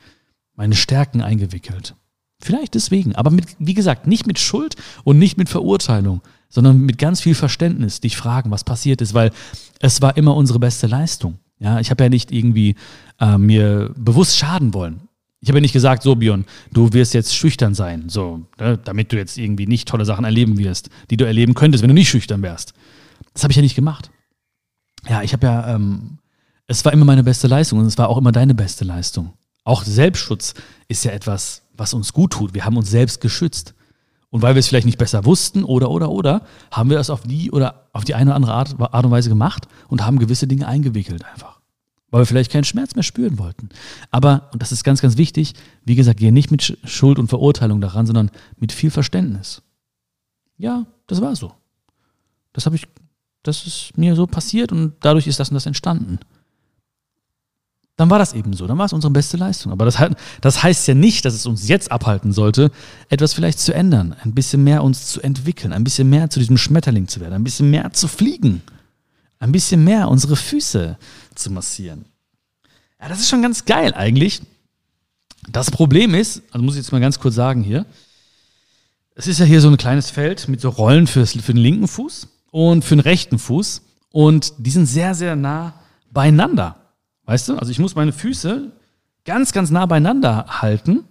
[0.55, 1.95] meine Stärken eingewickelt?
[2.41, 6.97] Vielleicht deswegen, aber mit, wie gesagt, nicht mit Schuld und nicht mit Verurteilung, sondern mit
[6.97, 9.31] ganz viel Verständnis, dich fragen, was passiert ist, weil
[9.79, 11.37] es war immer unsere beste Leistung.
[11.59, 12.75] Ja, ich habe ja nicht irgendwie
[13.19, 15.01] äh, mir bewusst schaden wollen.
[15.41, 19.11] Ich habe ja nicht gesagt, so Björn, du wirst jetzt schüchtern sein, so, ne, damit
[19.11, 22.09] du jetzt irgendwie nicht tolle Sachen erleben wirst, die du erleben könntest, wenn du nicht
[22.09, 22.73] schüchtern wärst.
[23.33, 24.11] Das habe ich ja nicht gemacht.
[25.07, 26.19] Ja, ich habe ja, ähm,
[26.67, 29.33] es war immer meine beste Leistung und es war auch immer deine beste Leistung.
[29.63, 30.53] Auch Selbstschutz
[30.87, 32.53] ist ja etwas, was uns gut tut.
[32.53, 33.73] Wir haben uns selbst geschützt.
[34.31, 37.23] Und weil wir es vielleicht nicht besser wussten oder, oder, oder, haben wir es auf
[37.23, 40.47] die oder auf die eine oder andere Art, Art und Weise gemacht und haben gewisse
[40.47, 41.59] Dinge eingewickelt einfach.
[42.11, 43.69] Weil wir vielleicht keinen Schmerz mehr spüren wollten.
[44.11, 47.81] Aber, und das ist ganz, ganz wichtig, wie gesagt, gehe nicht mit Schuld und Verurteilung
[47.81, 49.63] daran, sondern mit viel Verständnis.
[50.57, 51.53] Ja, das war so.
[52.53, 52.87] Das habe ich
[53.43, 56.19] das ist mir so passiert und dadurch ist das und das entstanden.
[57.95, 58.65] dann war das eben so.
[58.65, 59.73] Dann war es unsere beste Leistung.
[59.73, 59.97] Aber das,
[60.39, 62.71] das heißt ja nicht, dass es uns jetzt abhalten sollte,
[63.09, 66.57] etwas vielleicht zu ändern, ein bisschen mehr uns zu entwickeln, ein bisschen mehr zu diesem
[66.57, 68.61] Schmetterling zu werden, ein bisschen mehr zu fliegen,
[69.39, 70.97] ein bisschen mehr unsere Füße
[71.35, 72.05] zu massieren.
[73.01, 74.41] Ja, das ist schon ganz geil eigentlich.
[75.49, 77.85] Das Problem ist, also muss ich jetzt mal ganz kurz sagen hier,
[79.15, 81.87] es ist ja hier so ein kleines Feld mit so Rollen fürs, für den linken
[81.89, 83.81] Fuß und für den rechten Fuß
[84.11, 85.73] und die sind sehr, sehr nah
[86.11, 86.75] beieinander.
[87.25, 87.55] Weißt du?
[87.55, 88.71] Also ich muss meine Füße
[89.25, 91.03] ganz, ganz nah beieinander halten.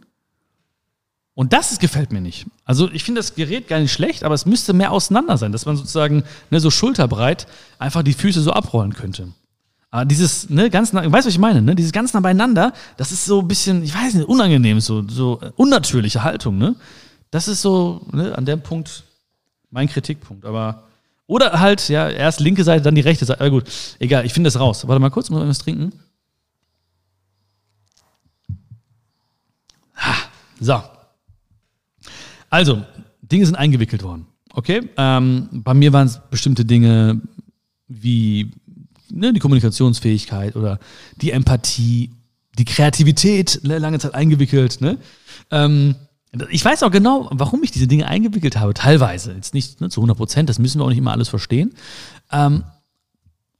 [1.34, 2.46] Und das ist, gefällt mir nicht.
[2.64, 5.66] Also ich finde das Gerät gar nicht schlecht, aber es müsste mehr auseinander sein, dass
[5.66, 7.46] man sozusagen ne, so schulterbreit
[7.78, 9.28] einfach die Füße so abrollen könnte.
[9.90, 11.74] Aber dieses, ne, ganz nah, weißt du, was ich meine, ne?
[11.74, 15.40] Dieses ganz nah beieinander, das ist so ein bisschen, ich weiß nicht, unangenehm, so, so
[15.56, 16.74] unnatürliche Haltung, ne?
[17.30, 19.04] Das ist so, ne, an dem Punkt
[19.70, 20.44] mein Kritikpunkt.
[20.44, 20.87] Aber,
[21.28, 23.40] oder halt, ja, erst linke Seite, dann die rechte Seite.
[23.40, 23.64] Aber gut,
[24.00, 24.88] egal, ich finde das raus.
[24.88, 25.92] Warte mal kurz, muss ich was trinken?
[30.58, 30.82] So.
[32.50, 32.82] Also,
[33.20, 34.26] Dinge sind eingewickelt worden.
[34.54, 34.88] Okay?
[34.96, 37.20] Ähm, bei mir waren es bestimmte Dinge
[37.88, 38.50] wie
[39.10, 40.80] ne, die Kommunikationsfähigkeit oder
[41.16, 42.10] die Empathie,
[42.58, 44.80] die Kreativität ne, lange Zeit eingewickelt.
[44.80, 44.98] Ne?
[45.50, 45.94] Ähm,
[46.50, 49.32] ich weiß auch genau, warum ich diese Dinge eingewickelt habe, teilweise.
[49.32, 51.74] Jetzt nicht ne, zu 100 Prozent, das müssen wir auch nicht immer alles verstehen.
[52.30, 52.64] Ähm,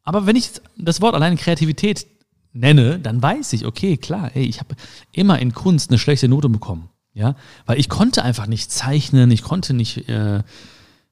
[0.02, 2.06] aber wenn ich das Wort allein Kreativität
[2.52, 4.74] nenne, dann weiß ich, okay, klar, ey, ich habe
[5.12, 6.90] immer in Kunst eine schlechte Note bekommen.
[7.14, 7.34] Ja,
[7.66, 10.42] weil ich konnte einfach nicht zeichnen, ich konnte nicht äh,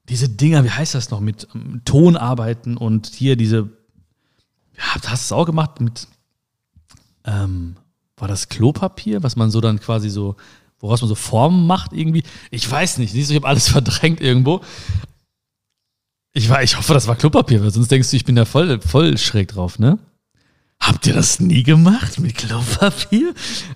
[0.08, 3.70] diese Dinger, wie heißt das noch, mit ähm, Ton arbeiten und hier diese,
[4.76, 6.06] ja, hast es auch gemacht mit,
[7.24, 7.76] ähm,
[8.16, 10.36] war das Klopapier, was man so dann quasi so,
[10.78, 12.22] woraus man so Formen macht irgendwie?
[12.50, 14.60] Ich weiß nicht, siehst du, ich habe alles verdrängt irgendwo.
[16.32, 18.80] Ich, war, ich hoffe, das war Klopapier, weil sonst denkst du, ich bin da voll,
[18.80, 19.98] voll schräg drauf, ne?
[20.78, 23.32] Habt ihr das nie gemacht mit Klopapier?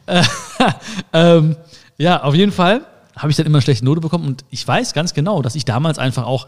[1.14, 1.56] ähm,
[1.96, 2.86] ja, auf jeden Fall
[3.16, 5.98] habe ich dann immer schlechte Note bekommen und ich weiß ganz genau, dass ich damals
[5.98, 6.46] einfach auch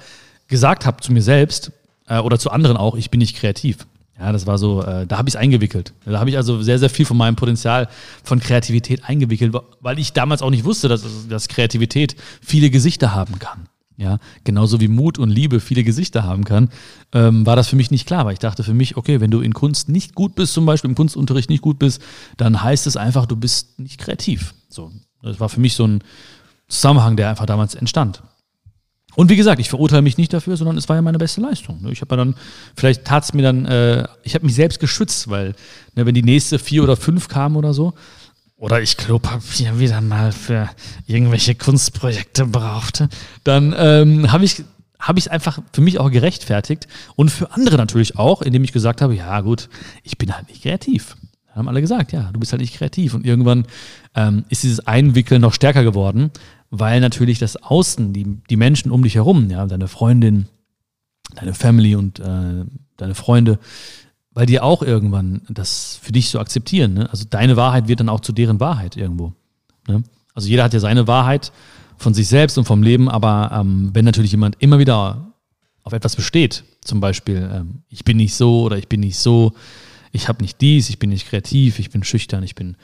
[0.49, 1.73] gesagt habe zu mir selbst
[2.07, 3.87] äh, oder zu anderen auch, ich bin nicht kreativ.
[4.19, 5.95] Ja, das war so, äh, da habe ich es eingewickelt.
[6.05, 7.89] Da habe ich also sehr, sehr viel von meinem Potenzial
[8.23, 13.39] von Kreativität eingewickelt, weil ich damals auch nicht wusste, dass, dass Kreativität viele Gesichter haben
[13.39, 16.71] kann ja, genauso wie Mut und Liebe viele Gesichter haben kann,
[17.13, 19.41] ähm, war das für mich nicht klar, weil ich dachte für mich, okay, wenn du
[19.41, 22.03] in Kunst nicht gut bist, zum Beispiel im Kunstunterricht nicht gut bist,
[22.37, 24.55] dann heißt es einfach, du bist nicht kreativ.
[24.69, 24.91] So,
[25.23, 26.03] das war für mich so ein
[26.69, 28.23] Zusammenhang, der einfach damals entstand.
[29.15, 31.87] Und wie gesagt, ich verurteile mich nicht dafür, sondern es war ja meine beste Leistung.
[31.91, 32.35] Ich habe dann,
[32.77, 35.55] vielleicht tat es mir dann, äh, ich habe mich selbst geschützt, weil
[35.95, 37.95] ne, wenn die nächste vier oder fünf kam oder so,
[38.57, 40.71] oder ich Klopapier wieder mal für
[41.09, 43.09] irgendwelche Kunstprojekte brauchte,
[43.43, 44.63] dann ähm, habe ich
[45.01, 48.73] habe ich es einfach für mich auch gerechtfertigt und für andere natürlich auch, indem ich
[48.73, 49.69] gesagt habe, ja gut,
[50.05, 51.17] ich bin halt nicht kreativ.
[51.55, 53.13] Haben alle gesagt, ja, du bist halt nicht kreativ.
[53.15, 53.67] Und irgendwann
[54.15, 56.31] ähm, ist dieses Einwickeln noch stärker geworden,
[56.75, 60.47] weil natürlich das Außen, die, die Menschen um dich herum, ja, deine Freundin,
[61.35, 62.65] deine Family und äh,
[62.97, 63.59] deine Freunde,
[64.33, 66.95] weil die auch irgendwann das für dich so akzeptieren.
[66.95, 67.11] Ne?
[67.11, 69.35] Also deine Wahrheit wird dann auch zu deren Wahrheit irgendwo.
[69.87, 70.03] Ne?
[70.35, 71.53] Also jeder hat ja seine Wahrheit
[71.99, 75.35] von sich selbst und vom Leben, aber ähm, wenn natürlich jemand immer wieder
[75.83, 79.53] auf etwas besteht, zum Beispiel, ähm, ich bin nicht so oder ich bin nicht so,
[80.11, 82.79] ich habe nicht dies, ich bin nicht kreativ, ich bin schüchtern, ich bin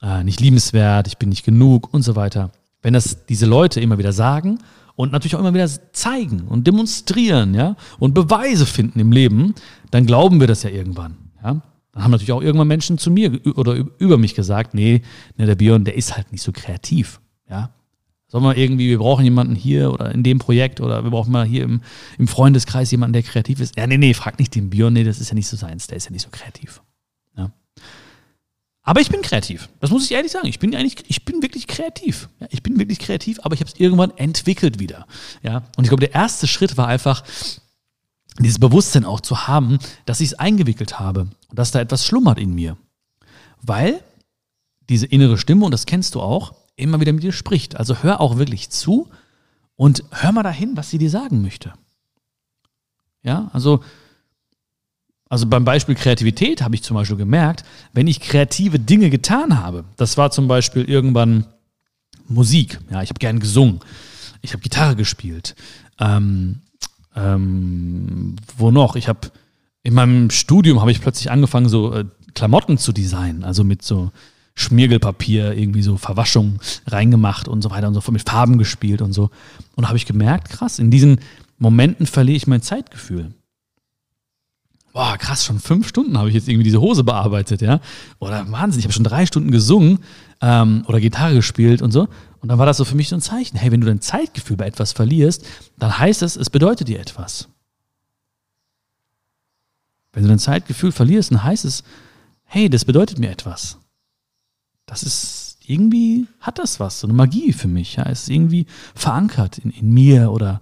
[0.00, 2.50] äh, nicht liebenswert, ich bin nicht genug und so weiter.
[2.84, 4.58] Wenn das diese Leute immer wieder sagen
[4.94, 9.54] und natürlich auch immer wieder zeigen und demonstrieren, ja, und Beweise finden im Leben,
[9.90, 11.62] dann glauben wir das ja irgendwann, ja.
[11.92, 15.00] Dann haben natürlich auch irgendwann Menschen zu mir oder über mich gesagt, nee,
[15.38, 17.70] ne, der Björn, der ist halt nicht so kreativ, ja.
[18.26, 21.46] Sollen wir irgendwie, wir brauchen jemanden hier oder in dem Projekt oder wir brauchen mal
[21.46, 21.80] hier im,
[22.18, 23.78] im Freundeskreis jemanden, der kreativ ist.
[23.78, 25.96] Ja, nee, nee, frag nicht den Björn, nee, das ist ja nicht so seins, der
[25.96, 26.82] ist ja nicht so kreativ.
[28.86, 29.70] Aber ich bin kreativ.
[29.80, 30.46] Das muss ich ehrlich sagen.
[30.46, 32.28] Ich bin eigentlich, ich bin wirklich kreativ.
[32.38, 35.06] Ja, ich bin wirklich kreativ, aber ich habe es irgendwann entwickelt wieder.
[35.42, 37.24] Ja, und ich glaube, der erste Schritt war einfach,
[38.38, 42.38] dieses Bewusstsein auch zu haben, dass ich es eingewickelt habe und dass da etwas schlummert
[42.38, 42.76] in mir.
[43.62, 44.02] Weil
[44.88, 47.76] diese innere Stimme, und das kennst du auch, immer wieder mit dir spricht.
[47.76, 49.08] Also hör auch wirklich zu
[49.76, 51.72] und hör mal dahin, was sie dir sagen möchte.
[53.22, 53.82] Ja, also
[55.28, 59.84] also beim Beispiel Kreativität habe ich zum Beispiel gemerkt, wenn ich kreative Dinge getan habe,
[59.96, 61.46] das war zum Beispiel irgendwann
[62.28, 63.80] Musik, ja, ich habe gern gesungen,
[64.42, 65.54] ich habe Gitarre gespielt,
[65.98, 66.60] ähm,
[67.16, 68.96] ähm, wo noch?
[68.96, 69.30] Ich habe
[69.82, 74.10] in meinem Studium habe ich plötzlich angefangen, so äh, Klamotten zu designen, also mit so
[74.56, 79.30] Schmiergelpapier, irgendwie so Verwaschung reingemacht und so weiter und so mit Farben gespielt und so.
[79.74, 81.20] Und habe ich gemerkt, krass, in diesen
[81.58, 83.32] Momenten verliere ich mein Zeitgefühl.
[84.94, 87.80] Boah, krass, schon fünf Stunden habe ich jetzt irgendwie diese Hose bearbeitet, ja.
[88.20, 89.98] Oder Wahnsinn, ich habe schon drei Stunden gesungen
[90.40, 92.08] ähm, oder Gitarre gespielt und so.
[92.40, 93.58] Und dann war das so für mich so ein Zeichen.
[93.58, 95.44] Hey, wenn du dein Zeitgefühl bei etwas verlierst,
[95.78, 97.48] dann heißt es, es bedeutet dir etwas.
[100.12, 101.82] Wenn du dein Zeitgefühl verlierst, dann heißt es,
[102.44, 103.78] hey, das bedeutet mir etwas.
[104.86, 107.96] Das ist irgendwie, hat das was, so eine Magie für mich.
[107.96, 110.60] Ja, es ist irgendwie verankert in, in mir oder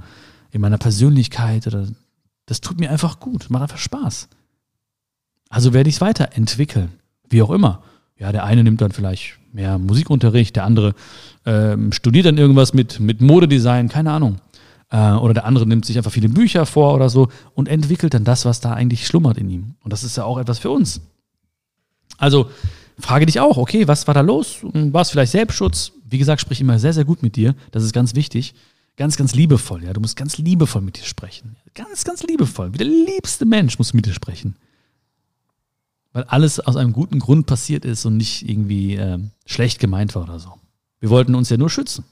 [0.53, 1.87] in meiner Persönlichkeit oder
[2.47, 4.29] das tut mir einfach gut, macht einfach Spaß.
[5.49, 6.93] Also werde ich es weiterentwickeln,
[7.29, 7.83] wie auch immer.
[8.19, 10.95] Ja, der eine nimmt dann vielleicht mehr Musikunterricht, der andere
[11.45, 14.41] ähm, studiert dann irgendwas mit, mit Modedesign, keine Ahnung.
[14.91, 18.25] Äh, oder der andere nimmt sich einfach viele Bücher vor oder so und entwickelt dann
[18.25, 19.75] das, was da eigentlich schlummert in ihm.
[19.83, 21.01] Und das ist ja auch etwas für uns.
[22.19, 22.51] Also
[22.99, 24.59] frage dich auch, okay, was war da los?
[24.63, 25.93] War es vielleicht Selbstschutz?
[26.09, 27.55] Wie gesagt, sprich immer sehr, sehr gut mit dir.
[27.73, 28.55] Das ist ganz wichtig.
[28.97, 29.93] Ganz, ganz liebevoll, ja.
[29.93, 31.57] Du musst ganz liebevoll mit dir sprechen.
[31.75, 32.73] Ganz, ganz liebevoll.
[32.75, 34.57] Wie der liebste Mensch musst du mit dir sprechen.
[36.13, 40.23] Weil alles aus einem guten Grund passiert ist und nicht irgendwie äh, schlecht gemeint war
[40.23, 40.53] oder so.
[41.01, 42.05] Wir wollten uns ja nur schützen.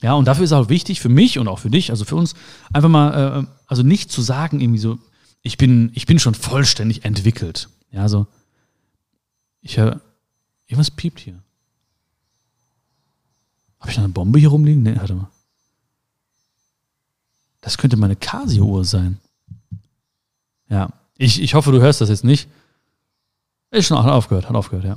[0.00, 2.34] Ja, und dafür ist auch wichtig für mich und auch für dich, also für uns,
[2.72, 4.98] einfach mal, äh, also nicht zu sagen, irgendwie so,
[5.42, 7.68] ich bin, ich bin schon vollständig entwickelt.
[7.92, 8.26] Ja, so,
[9.60, 10.00] ich höre,
[10.66, 11.40] irgendwas piept hier.
[13.82, 14.84] Habe ich da eine Bombe hier rumliegen?
[14.84, 15.28] Nee, warte mal.
[17.60, 19.18] Das könnte meine Casio-Uhr sein.
[20.68, 22.48] Ja, ich, ich hoffe, du hörst das jetzt nicht.
[23.72, 24.96] Ist schon hat aufgehört, hat aufgehört, ja.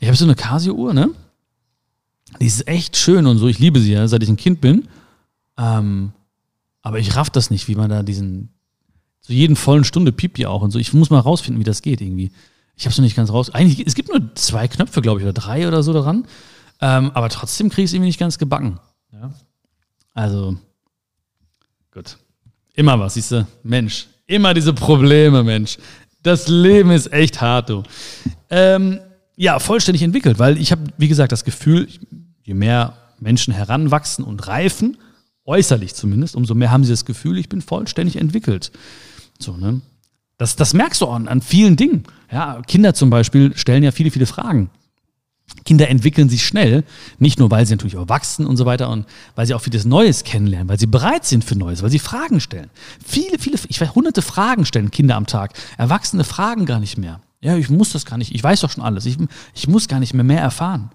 [0.00, 1.10] Ich habe so eine Casio-Uhr, ne?
[2.40, 3.48] Die ist echt schön und so.
[3.48, 4.88] Ich liebe sie ja, seit ich ein Kind bin.
[5.58, 6.12] Ähm,
[6.80, 8.48] aber ich raff das nicht, wie man da diesen.
[9.20, 10.78] So jeden vollen Stunde piept die auch und so.
[10.78, 12.30] Ich muss mal rausfinden, wie das geht irgendwie.
[12.76, 13.50] Ich habe es noch nicht ganz raus.
[13.50, 16.26] Eigentlich, es gibt nur zwei Knöpfe, glaube ich, oder drei oder so daran.
[16.80, 18.78] Ähm, aber trotzdem kriege ich es irgendwie nicht ganz gebacken.
[19.12, 19.32] Ja?
[20.14, 20.56] Also,
[21.92, 22.16] gut.
[22.74, 23.46] Immer was, siehst du?
[23.62, 25.78] Mensch, immer diese Probleme, Mensch.
[26.22, 27.82] Das Leben ist echt hart, du.
[28.50, 29.00] Ähm,
[29.36, 31.88] ja, vollständig entwickelt, weil ich habe, wie gesagt, das Gefühl,
[32.42, 34.96] je mehr Menschen heranwachsen und reifen,
[35.44, 38.72] äußerlich zumindest, umso mehr haben sie das Gefühl, ich bin vollständig entwickelt.
[39.38, 39.80] So, ne?
[40.38, 42.04] Das, das merkst du an, an vielen Dingen.
[42.30, 44.70] Ja, Kinder zum Beispiel stellen ja viele, viele Fragen.
[45.64, 46.84] Kinder entwickeln sich schnell,
[47.18, 49.06] nicht nur, weil sie natürlich auch wachsen und so weiter und
[49.36, 52.40] weil sie auch vieles Neues kennenlernen, weil sie bereit sind für Neues, weil sie Fragen
[52.40, 52.70] stellen.
[53.04, 55.52] Viele, viele, ich weiß, hunderte Fragen stellen Kinder am Tag.
[55.78, 57.20] Erwachsene fragen gar nicht mehr.
[57.40, 59.06] Ja, ich muss das gar nicht, ich weiß doch schon alles.
[59.06, 59.18] Ich,
[59.54, 60.90] ich muss gar nicht mehr mehr erfahren.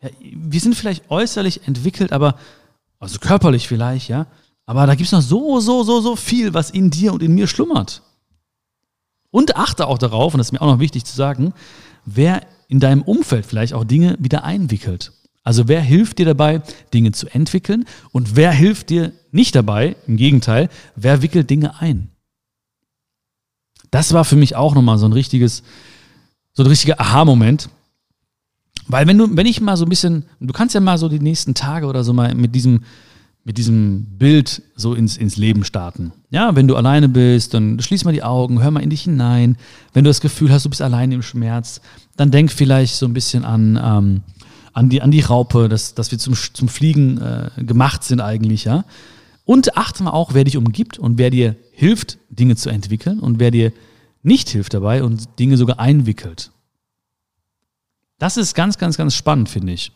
[0.00, 2.36] Ja, wir sind vielleicht äußerlich entwickelt, aber,
[2.98, 4.26] also körperlich vielleicht, ja,
[4.64, 7.34] aber da gibt es noch so, so, so, so viel, was in dir und in
[7.34, 8.02] mir schlummert.
[9.30, 11.52] Und achte auch darauf, und das ist mir auch noch wichtig zu sagen,
[12.06, 15.12] wer in deinem Umfeld vielleicht auch Dinge wieder einwickelt.
[15.42, 16.62] Also wer hilft dir dabei,
[16.94, 22.10] Dinge zu entwickeln und wer hilft dir nicht dabei, im Gegenteil, wer wickelt Dinge ein.
[23.90, 25.62] Das war für mich auch nochmal so ein richtiges,
[26.54, 27.68] so ein richtiger Aha-Moment.
[28.88, 31.20] Weil wenn du, wenn ich mal so ein bisschen, du kannst ja mal so die
[31.20, 32.82] nächsten Tage oder so mal mit diesem,
[33.44, 36.12] mit diesem Bild so ins, ins Leben starten.
[36.30, 39.58] Ja, wenn du alleine bist, dann schließ mal die Augen, hör mal in dich hinein.
[39.92, 41.82] Wenn du das Gefühl hast, du bist alleine im Schmerz,
[42.16, 44.22] dann denk vielleicht so ein bisschen an, ähm,
[44.72, 48.64] an, die, an die Raupe, dass, dass wir zum, zum Fliegen äh, gemacht sind eigentlich,
[48.64, 48.84] ja.
[49.44, 53.38] Und achte mal auch, wer dich umgibt und wer dir hilft, Dinge zu entwickeln und
[53.40, 53.72] wer dir
[54.22, 56.50] nicht hilft dabei und Dinge sogar einwickelt.
[58.18, 59.92] Das ist ganz, ganz, ganz spannend, finde ich.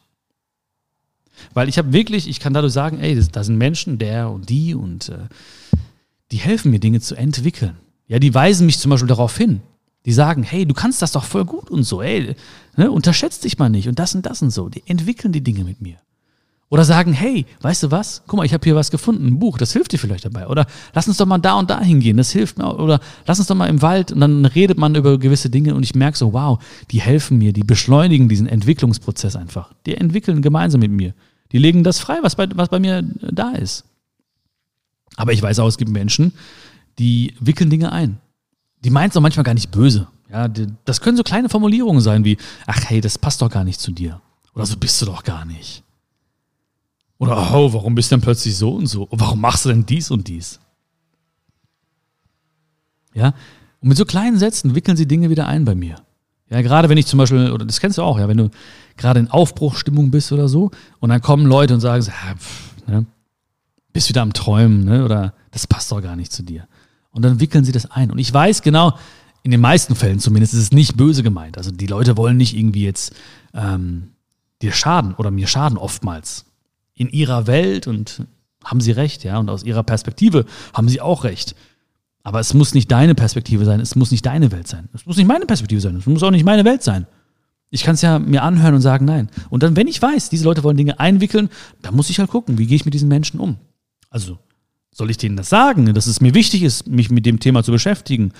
[1.55, 4.75] Weil ich habe wirklich, ich kann dadurch sagen, ey, da sind Menschen, der und die
[4.75, 5.19] und äh,
[6.31, 7.77] die helfen mir, Dinge zu entwickeln.
[8.07, 9.61] Ja, die weisen mich zum Beispiel darauf hin.
[10.07, 12.35] Die sagen, hey, du kannst das doch voll gut und so, ey,
[12.77, 14.69] ne, unterschätzt dich mal nicht und das und das und so.
[14.69, 15.97] Die entwickeln die Dinge mit mir.
[16.71, 18.23] Oder sagen, hey, weißt du was?
[18.27, 20.47] Guck mal, ich habe hier was gefunden, ein Buch, das hilft dir vielleicht dabei.
[20.49, 22.79] Oder lass uns doch mal da und da hingehen, das hilft mir.
[22.79, 25.83] Oder lass uns doch mal im Wald und dann redet man über gewisse Dinge und
[25.83, 26.59] ich merke so, wow,
[26.91, 29.73] die helfen mir, die beschleunigen diesen Entwicklungsprozess einfach.
[29.87, 31.15] Die entwickeln gemeinsam mit mir.
[31.53, 33.85] Die legen das frei, was bei, was bei mir da ist.
[35.17, 36.33] Aber ich weiß auch, es gibt Menschen,
[36.99, 38.19] die wickeln Dinge ein.
[38.85, 40.07] Die meinen es auch manchmal gar nicht böse.
[40.31, 43.65] Ja, die, das können so kleine Formulierungen sein wie, ach hey, das passt doch gar
[43.65, 44.21] nicht zu dir.
[44.55, 45.83] Oder so bist du doch gar nicht.
[47.19, 49.05] Oder, oh, warum bist du denn plötzlich so und so?
[49.05, 50.61] Und warum machst du denn dies und dies?
[53.15, 53.35] Ja,
[53.81, 55.97] und mit so kleinen Sätzen wickeln sie Dinge wieder ein bei mir.
[56.51, 58.51] Ja, gerade wenn ich zum Beispiel, oder das kennst du auch, ja, wenn du
[58.97, 63.07] gerade in Aufbruchstimmung bist oder so, und dann kommen Leute und sagen, ja, pff, ne,
[63.93, 66.67] bist wieder am Träumen, ne, oder das passt doch gar nicht zu dir.
[67.11, 68.11] Und dann wickeln sie das ein.
[68.11, 68.97] Und ich weiß genau,
[69.43, 71.57] in den meisten Fällen zumindest ist es nicht böse gemeint.
[71.57, 73.15] Also die Leute wollen nicht irgendwie jetzt
[73.55, 74.11] ähm,
[74.63, 76.45] dir schaden oder mir schaden oftmals.
[76.95, 78.27] In ihrer Welt und
[78.65, 81.55] haben sie recht, ja, und aus ihrer Perspektive haben sie auch recht.
[82.23, 84.89] Aber es muss nicht deine Perspektive sein, es muss nicht deine Welt sein.
[84.93, 87.07] Es muss nicht meine Perspektive sein, es muss auch nicht meine Welt sein.
[87.71, 89.29] Ich kann es ja mir anhören und sagen nein.
[89.51, 91.51] Und dann, wenn ich weiß, diese Leute wollen Dinge einwickeln,
[91.83, 93.57] dann muss ich halt gucken, wie gehe ich mit diesen Menschen um.
[94.11, 94.39] Also,
[94.91, 97.71] soll ich denen das sagen, dass es mir wichtig ist, mich mit dem Thema zu
[97.71, 98.33] beschäftigen?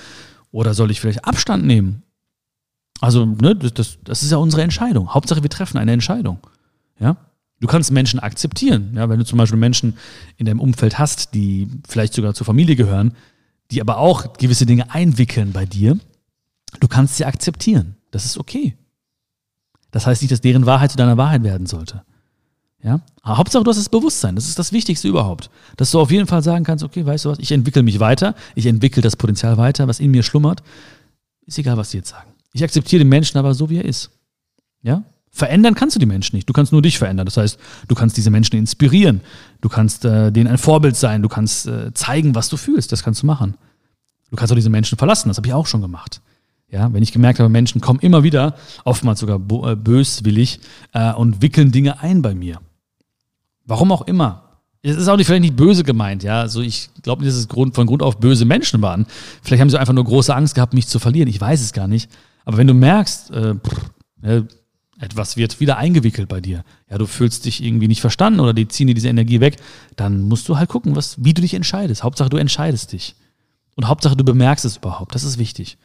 [0.51, 2.03] Oder soll ich vielleicht Abstand nehmen?
[3.01, 5.13] Also, ne, das, das ist ja unsere Entscheidung.
[5.15, 6.39] Hauptsache, wir treffen eine Entscheidung.
[6.99, 7.17] Ja?
[7.61, 8.93] Du kannst Menschen akzeptieren.
[8.95, 9.09] Ja?
[9.09, 9.95] Wenn du zum Beispiel Menschen
[10.37, 13.13] in deinem Umfeld hast, die vielleicht sogar zur Familie gehören,
[13.71, 15.99] die aber auch gewisse Dinge einwickeln bei dir,
[16.81, 17.97] du kannst sie akzeptieren.
[18.11, 18.77] Das ist okay.
[19.91, 22.03] Das heißt nicht, dass deren Wahrheit zu deiner Wahrheit werden sollte.
[22.83, 23.01] Ja?
[23.23, 24.37] Aber Hauptsache, du hast das Bewusstsein.
[24.37, 25.51] Das ist das Wichtigste überhaupt.
[25.77, 28.35] Dass du auf jeden Fall sagen kannst, okay, weißt du was, ich entwickle mich weiter,
[28.55, 30.63] ich entwickle das Potenzial weiter, was in mir schlummert.
[31.47, 32.33] Ist egal, was sie jetzt sagen.
[32.53, 34.11] Ich akzeptiere den Menschen aber so, wie er ist.
[34.83, 35.05] Ja?
[35.39, 36.49] Verändern kannst du die Menschen nicht.
[36.49, 37.25] Du kannst nur dich verändern.
[37.25, 39.21] Das heißt, du kannst diese Menschen inspirieren.
[39.61, 41.23] Du kannst äh, denen ein Vorbild sein.
[41.23, 42.91] Du kannst äh, zeigen, was du fühlst.
[42.91, 43.55] Das kannst du machen.
[44.31, 45.29] Du kannst auch diese Menschen verlassen.
[45.29, 46.21] Das habe ich auch schon gemacht.
[46.71, 50.61] Ja, wenn ich gemerkt habe, Menschen kommen immer wieder, oftmals sogar äh, böswillig,
[50.93, 52.61] äh, und wickeln Dinge ein bei mir.
[53.65, 54.43] Warum auch immer.
[54.83, 56.41] Es ist auch nicht, vielleicht nicht böse gemeint, ja.
[56.41, 59.07] Also ich glaube nicht, dass es Grund, von Grund auf böse Menschen waren.
[59.43, 61.29] Vielleicht haben sie einfach nur große Angst gehabt, mich zu verlieren.
[61.29, 62.11] Ich weiß es gar nicht.
[62.45, 63.91] Aber wenn du merkst, äh, pff,
[64.23, 64.43] äh,
[65.01, 68.67] etwas wird wieder eingewickelt bei dir, ja, du fühlst dich irgendwie nicht verstanden oder die
[68.69, 69.57] ziehen dir diese Energie weg,
[69.97, 72.03] dann musst du halt gucken, was, wie du dich entscheidest.
[72.03, 73.15] Hauptsache, du entscheidest dich.
[73.77, 75.15] Und Hauptsache, du bemerkst es überhaupt.
[75.15, 75.79] Das ist wichtig.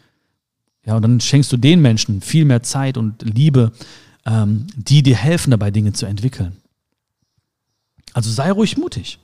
[0.86, 3.72] Ja, und dann schenkst du den Menschen viel mehr Zeit und Liebe,
[4.26, 6.58] ähm, die dir helfen dabei, Dinge zu entwickeln.
[8.14, 9.20] Also sei ruhig mutig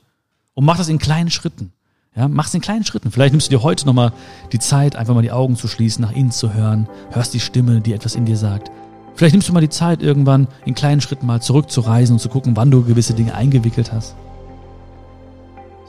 [0.54, 1.72] und mach das in kleinen Schritten.
[2.16, 3.10] Ja, mach's in kleinen Schritten.
[3.12, 4.12] Vielleicht nimmst du dir heute nochmal
[4.52, 7.80] die Zeit, einfach mal die Augen zu schließen, nach innen zu hören, hörst die Stimme,
[7.80, 8.70] die etwas in dir sagt.
[9.14, 12.56] Vielleicht nimmst du mal die Zeit, irgendwann in kleinen Schritten mal zurückzureisen und zu gucken,
[12.56, 14.14] wann du gewisse Dinge eingewickelt hast.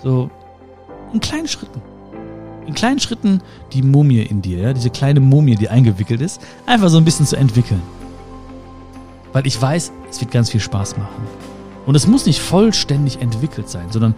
[0.04, 0.30] So,
[1.14, 1.82] in kleinen Schritten
[2.72, 3.42] in kleinen Schritten
[3.74, 7.26] die Mumie in dir, ja, diese kleine Mumie, die eingewickelt ist, einfach so ein bisschen
[7.26, 7.82] zu entwickeln.
[9.34, 11.28] Weil ich weiß, es wird ganz viel Spaß machen.
[11.86, 14.14] Und es muss nicht vollständig entwickelt sein, sondern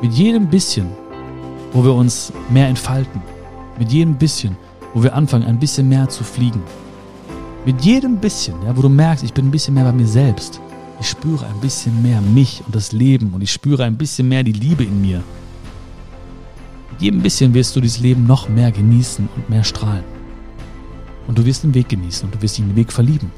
[0.00, 0.86] mit jedem bisschen,
[1.72, 3.20] wo wir uns mehr entfalten,
[3.78, 4.56] mit jedem bisschen,
[4.94, 6.62] wo wir anfangen, ein bisschen mehr zu fliegen.
[7.68, 10.60] Mit jedem bisschen, ja, wo du merkst, ich bin ein bisschen mehr bei mir selbst.
[11.00, 14.42] Ich spüre ein bisschen mehr mich und das Leben und ich spüre ein bisschen mehr
[14.42, 15.22] die Liebe in mir
[16.98, 20.04] jedem bisschen wirst du dieses Leben noch mehr genießen und mehr strahlen.
[21.26, 23.30] Und du wirst den Weg genießen und du wirst dich in den Weg verlieben.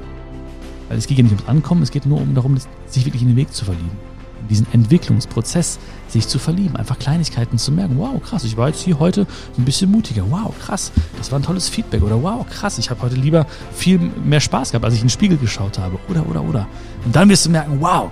[0.89, 3.29] Weil es geht ja nicht ums Ankommen, es geht nur um darum, sich wirklich in
[3.29, 4.10] den Weg zu verlieben.
[4.41, 7.97] In diesen Entwicklungsprozess sich zu verlieben, einfach Kleinigkeiten zu merken.
[7.97, 9.25] Wow, krass, ich war jetzt hier heute
[9.57, 10.23] ein bisschen mutiger.
[10.29, 12.03] Wow, krass, das war ein tolles Feedback.
[12.03, 15.11] Oder wow, krass, ich habe heute lieber viel mehr Spaß gehabt, als ich in den
[15.11, 15.97] Spiegel geschaut habe.
[16.09, 16.67] Oder, oder, oder.
[17.05, 18.11] Und dann wirst du merken, wow,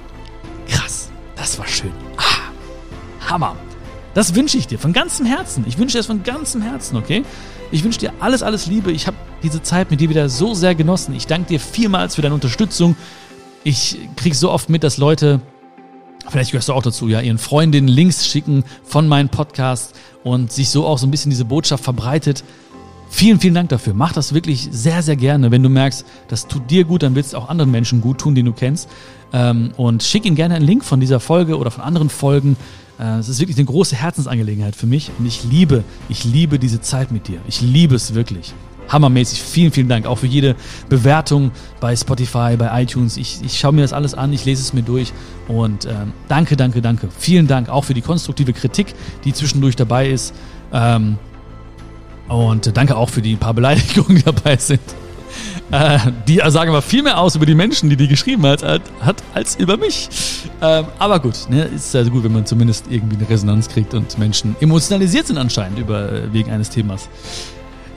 [0.67, 1.91] krass, das war schön.
[2.17, 3.55] Ah, Hammer.
[4.13, 5.63] Das wünsche ich dir von ganzem Herzen.
[5.67, 7.23] Ich wünsche dir das von ganzem Herzen, okay?
[7.71, 8.91] Ich wünsche dir alles, alles Liebe.
[8.91, 11.13] Ich habe diese Zeit mit dir wieder so sehr genossen.
[11.15, 12.95] Ich danke dir vielmals für deine Unterstützung.
[13.63, 15.41] Ich kriege so oft mit, dass Leute,
[16.27, 20.69] vielleicht gehörst du auch dazu, ja, ihren Freundinnen Links schicken von meinem Podcast und sich
[20.69, 22.43] so auch so ein bisschen diese Botschaft verbreitet.
[23.09, 23.93] Vielen, vielen Dank dafür.
[23.95, 25.49] Mach das wirklich sehr, sehr gerne.
[25.49, 28.35] Wenn du merkst, das tut dir gut, dann willst du auch anderen Menschen gut tun,
[28.35, 28.87] die du kennst.
[29.33, 32.55] Ähm, und schick ihnen gerne einen Link von dieser Folge oder von anderen Folgen.
[32.99, 36.81] Äh, es ist wirklich eine große Herzensangelegenheit für mich und ich liebe, ich liebe diese
[36.81, 37.39] Zeit mit dir.
[37.47, 38.53] Ich liebe es wirklich.
[38.89, 39.41] Hammermäßig.
[39.41, 40.05] Vielen, vielen Dank.
[40.05, 40.55] Auch für jede
[40.89, 43.17] Bewertung bei Spotify, bei iTunes.
[43.17, 45.13] Ich, ich schaue mir das alles an, ich lese es mir durch.
[45.47, 47.09] Und ähm, danke, danke, danke.
[47.17, 50.33] Vielen Dank auch für die konstruktive Kritik, die zwischendurch dabei ist.
[50.73, 51.17] Ähm,
[52.27, 54.81] und danke auch für die paar Beleidigungen, die dabei sind.
[55.71, 59.23] Äh, die sagen aber viel mehr aus über die Menschen, die die geschrieben hat, hat
[59.33, 60.09] als über mich.
[60.61, 64.17] Ähm, aber gut, ne, ist also gut, wenn man zumindest irgendwie eine Resonanz kriegt und
[64.17, 67.07] Menschen emotionalisiert sind anscheinend über, äh, wegen eines Themas.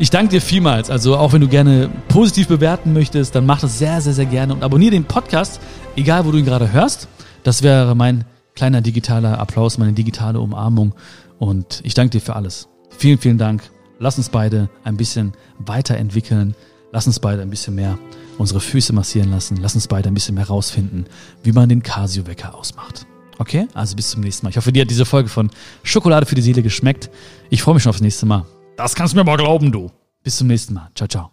[0.03, 0.91] Ich danke dir vielmals.
[0.91, 4.53] Also auch wenn du gerne positiv bewerten möchtest, dann mach das sehr, sehr, sehr gerne
[4.53, 5.61] und abonniere den Podcast,
[5.95, 7.07] egal wo du ihn gerade hörst.
[7.45, 8.25] Das wäre mein
[8.57, 10.93] kleiner digitaler Applaus, meine digitale Umarmung.
[11.39, 12.67] Und ich danke dir für alles.
[12.99, 13.63] Vielen, vielen Dank.
[14.01, 16.57] Lass uns beide ein bisschen weiterentwickeln.
[16.91, 17.97] Lass uns beide ein bisschen mehr
[18.39, 19.59] unsere Füße massieren lassen.
[19.63, 21.07] Lass uns beide ein bisschen mehr rausfinden,
[21.45, 23.07] wie man den Casio-Wecker ausmacht.
[23.39, 23.69] Okay?
[23.73, 24.51] Also bis zum nächsten Mal.
[24.51, 25.49] Ich hoffe, dir hat diese Folge von
[25.85, 27.09] Schokolade für die Seele geschmeckt.
[27.51, 28.45] Ich freue mich schon aufs nächste Mal.
[28.77, 29.91] Das kannst du mir mal glauben, du.
[30.23, 30.91] Bis zum nächsten Mal.
[30.95, 31.32] Ciao, ciao.